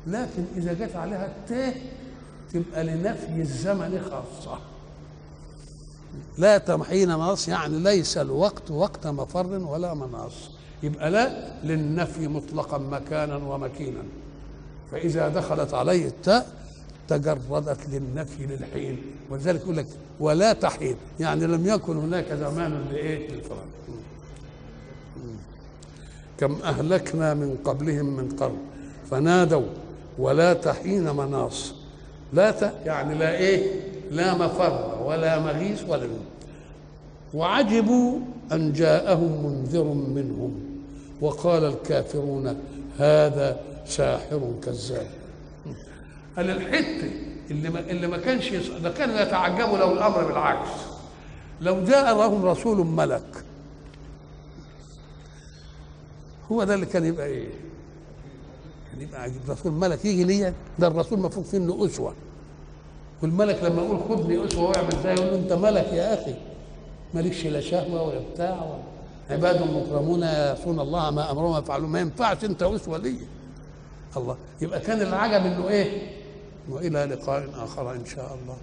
لكن 0.08 0.45
إذا 0.58 0.74
جت 0.74 0.95
عليها 0.95 1.26
التاء 1.26 1.82
تبقى 2.54 2.84
لنفي 2.84 3.41
الزمن 3.41 4.02
خاصة. 4.12 4.58
لا 6.38 6.58
تمحين 6.58 7.10
مناص 7.10 7.47
يعني 7.47 7.80
ليس 7.80 8.17
الوقت 8.17 8.71
وقت 8.71 9.08
مفر 9.08 9.47
ولا 9.47 9.93
مناص. 9.93 10.34
يبقى 10.84 11.12
لا 11.12 11.52
للنفي 11.63 12.28
مطلقا 12.28 12.78
مكانا 12.78 13.36
ومكينا. 13.36 14.04
فإذا 14.91 15.28
دخلت 15.28 15.74
عليه 15.74 16.08
التاء 16.08 16.61
تجردت 17.08 17.80
للنفي 17.92 18.46
للحين. 18.46 19.02
ولذلك 19.30 19.62
يقول 19.62 19.78
لك 19.78 19.88
ولا 20.20 20.54
تحين 20.54 20.96
يعني 21.20 21.48
لم 21.48 21.68
يكن 21.68 21.98
هناك 21.98 22.34
زمان 22.34 22.86
لإيه؟ 22.92 23.28
للفراغ 23.30 23.58
كم 26.38 26.54
أهلكنا 26.54 27.34
من 27.34 27.58
قبلهم 27.66 28.06
من 28.06 28.30
قرن 28.30 28.58
فنادوا 29.12 29.66
ولا 30.20 30.54
تحين 30.54 31.16
مناص. 31.16 31.74
لا 32.34 32.52
ت... 32.52 32.74
يعني 32.86 33.16
لا 33.16 33.38
إيه؟ 33.38 33.82
لا 34.12 34.34
مفر 34.34 35.04
ولا 35.06 35.40
مغيث 35.40 35.84
ولا. 35.90 36.08
وعجبوا 37.34 38.20
أن 38.52 38.74
جاءهم 38.74 39.46
منذر 39.46 39.84
منهم. 39.84 40.60
وقال 41.22 41.64
الكافرون 41.66 42.58
هذا 42.98 43.60
ساحر 43.86 44.52
كذاب. 44.64 45.08
قال 46.38 46.50
الحته 46.50 47.10
اللي 47.52 47.70
ما 47.70 47.80
اللي 47.80 48.08
ما 48.08 48.17
كانش. 48.17 48.50
ده 48.84 48.89
كانوا 48.91 49.20
يتعجبوا 49.20 49.78
لو 49.78 49.94
الأمر 49.94 50.24
بالعكس. 50.28 50.70
لو 51.62 51.84
جاء 51.84 52.15
لهم 52.17 52.46
رسول 52.46 52.78
ملك 52.88 53.44
هو 56.52 56.63
ده 56.63 56.74
اللي 56.74 56.86
كان 56.86 57.06
يبقى 57.06 57.26
إيه؟ 57.26 57.48
كان 58.91 59.02
يبقى 59.02 59.22
عجيب 59.22 59.41
رسول 59.50 59.72
ملك 59.72 60.06
يجي 60.06 60.24
ليا 60.24 60.54
ده 60.80 60.88
الرسول 60.88 61.17
المفروض 61.20 61.46
فيه 61.46 61.58
انه 61.58 61.86
أسوة. 61.86 62.13
والملك 63.22 63.63
لما 63.63 63.82
يقول 63.82 64.00
خدني 64.10 64.46
أسوة 64.46 64.70
واعمل 64.70 64.96
زي 65.04 65.10
يقول 65.13 65.28
له 65.28 65.36
أنت 65.36 65.54
ملك 65.54 65.88
يا 65.94 66.13
أخي. 66.22 66.36
مالكش 67.13 67.46
لا 67.46 67.62
شهوة 67.62 68.02
ولا 68.08 68.20
بتاع 68.34 68.80
عباد 69.30 69.62
مكرمون 69.62 70.22
يعصون 70.22 70.80
الله 70.80 71.12
ما 71.12 71.32
أمرهم 71.32 71.58
يفعلون 71.60 71.89
ما 71.89 72.00
ينفعش 72.00 72.44
أنت 72.44 72.63
أسوة 72.63 72.98
ليا. 72.98 73.28
الله. 74.17 74.38
يبقى 74.62 74.80
كان 74.80 75.02
العجب 75.02 75.46
إنه 75.46 75.67
إيه؟ 75.70 76.21
وإلى 76.72 77.06
لقاء 77.06 77.50
آخر 77.58 77.92
إن 77.92 78.06
شاء 78.06 78.38
الله. 78.42 78.58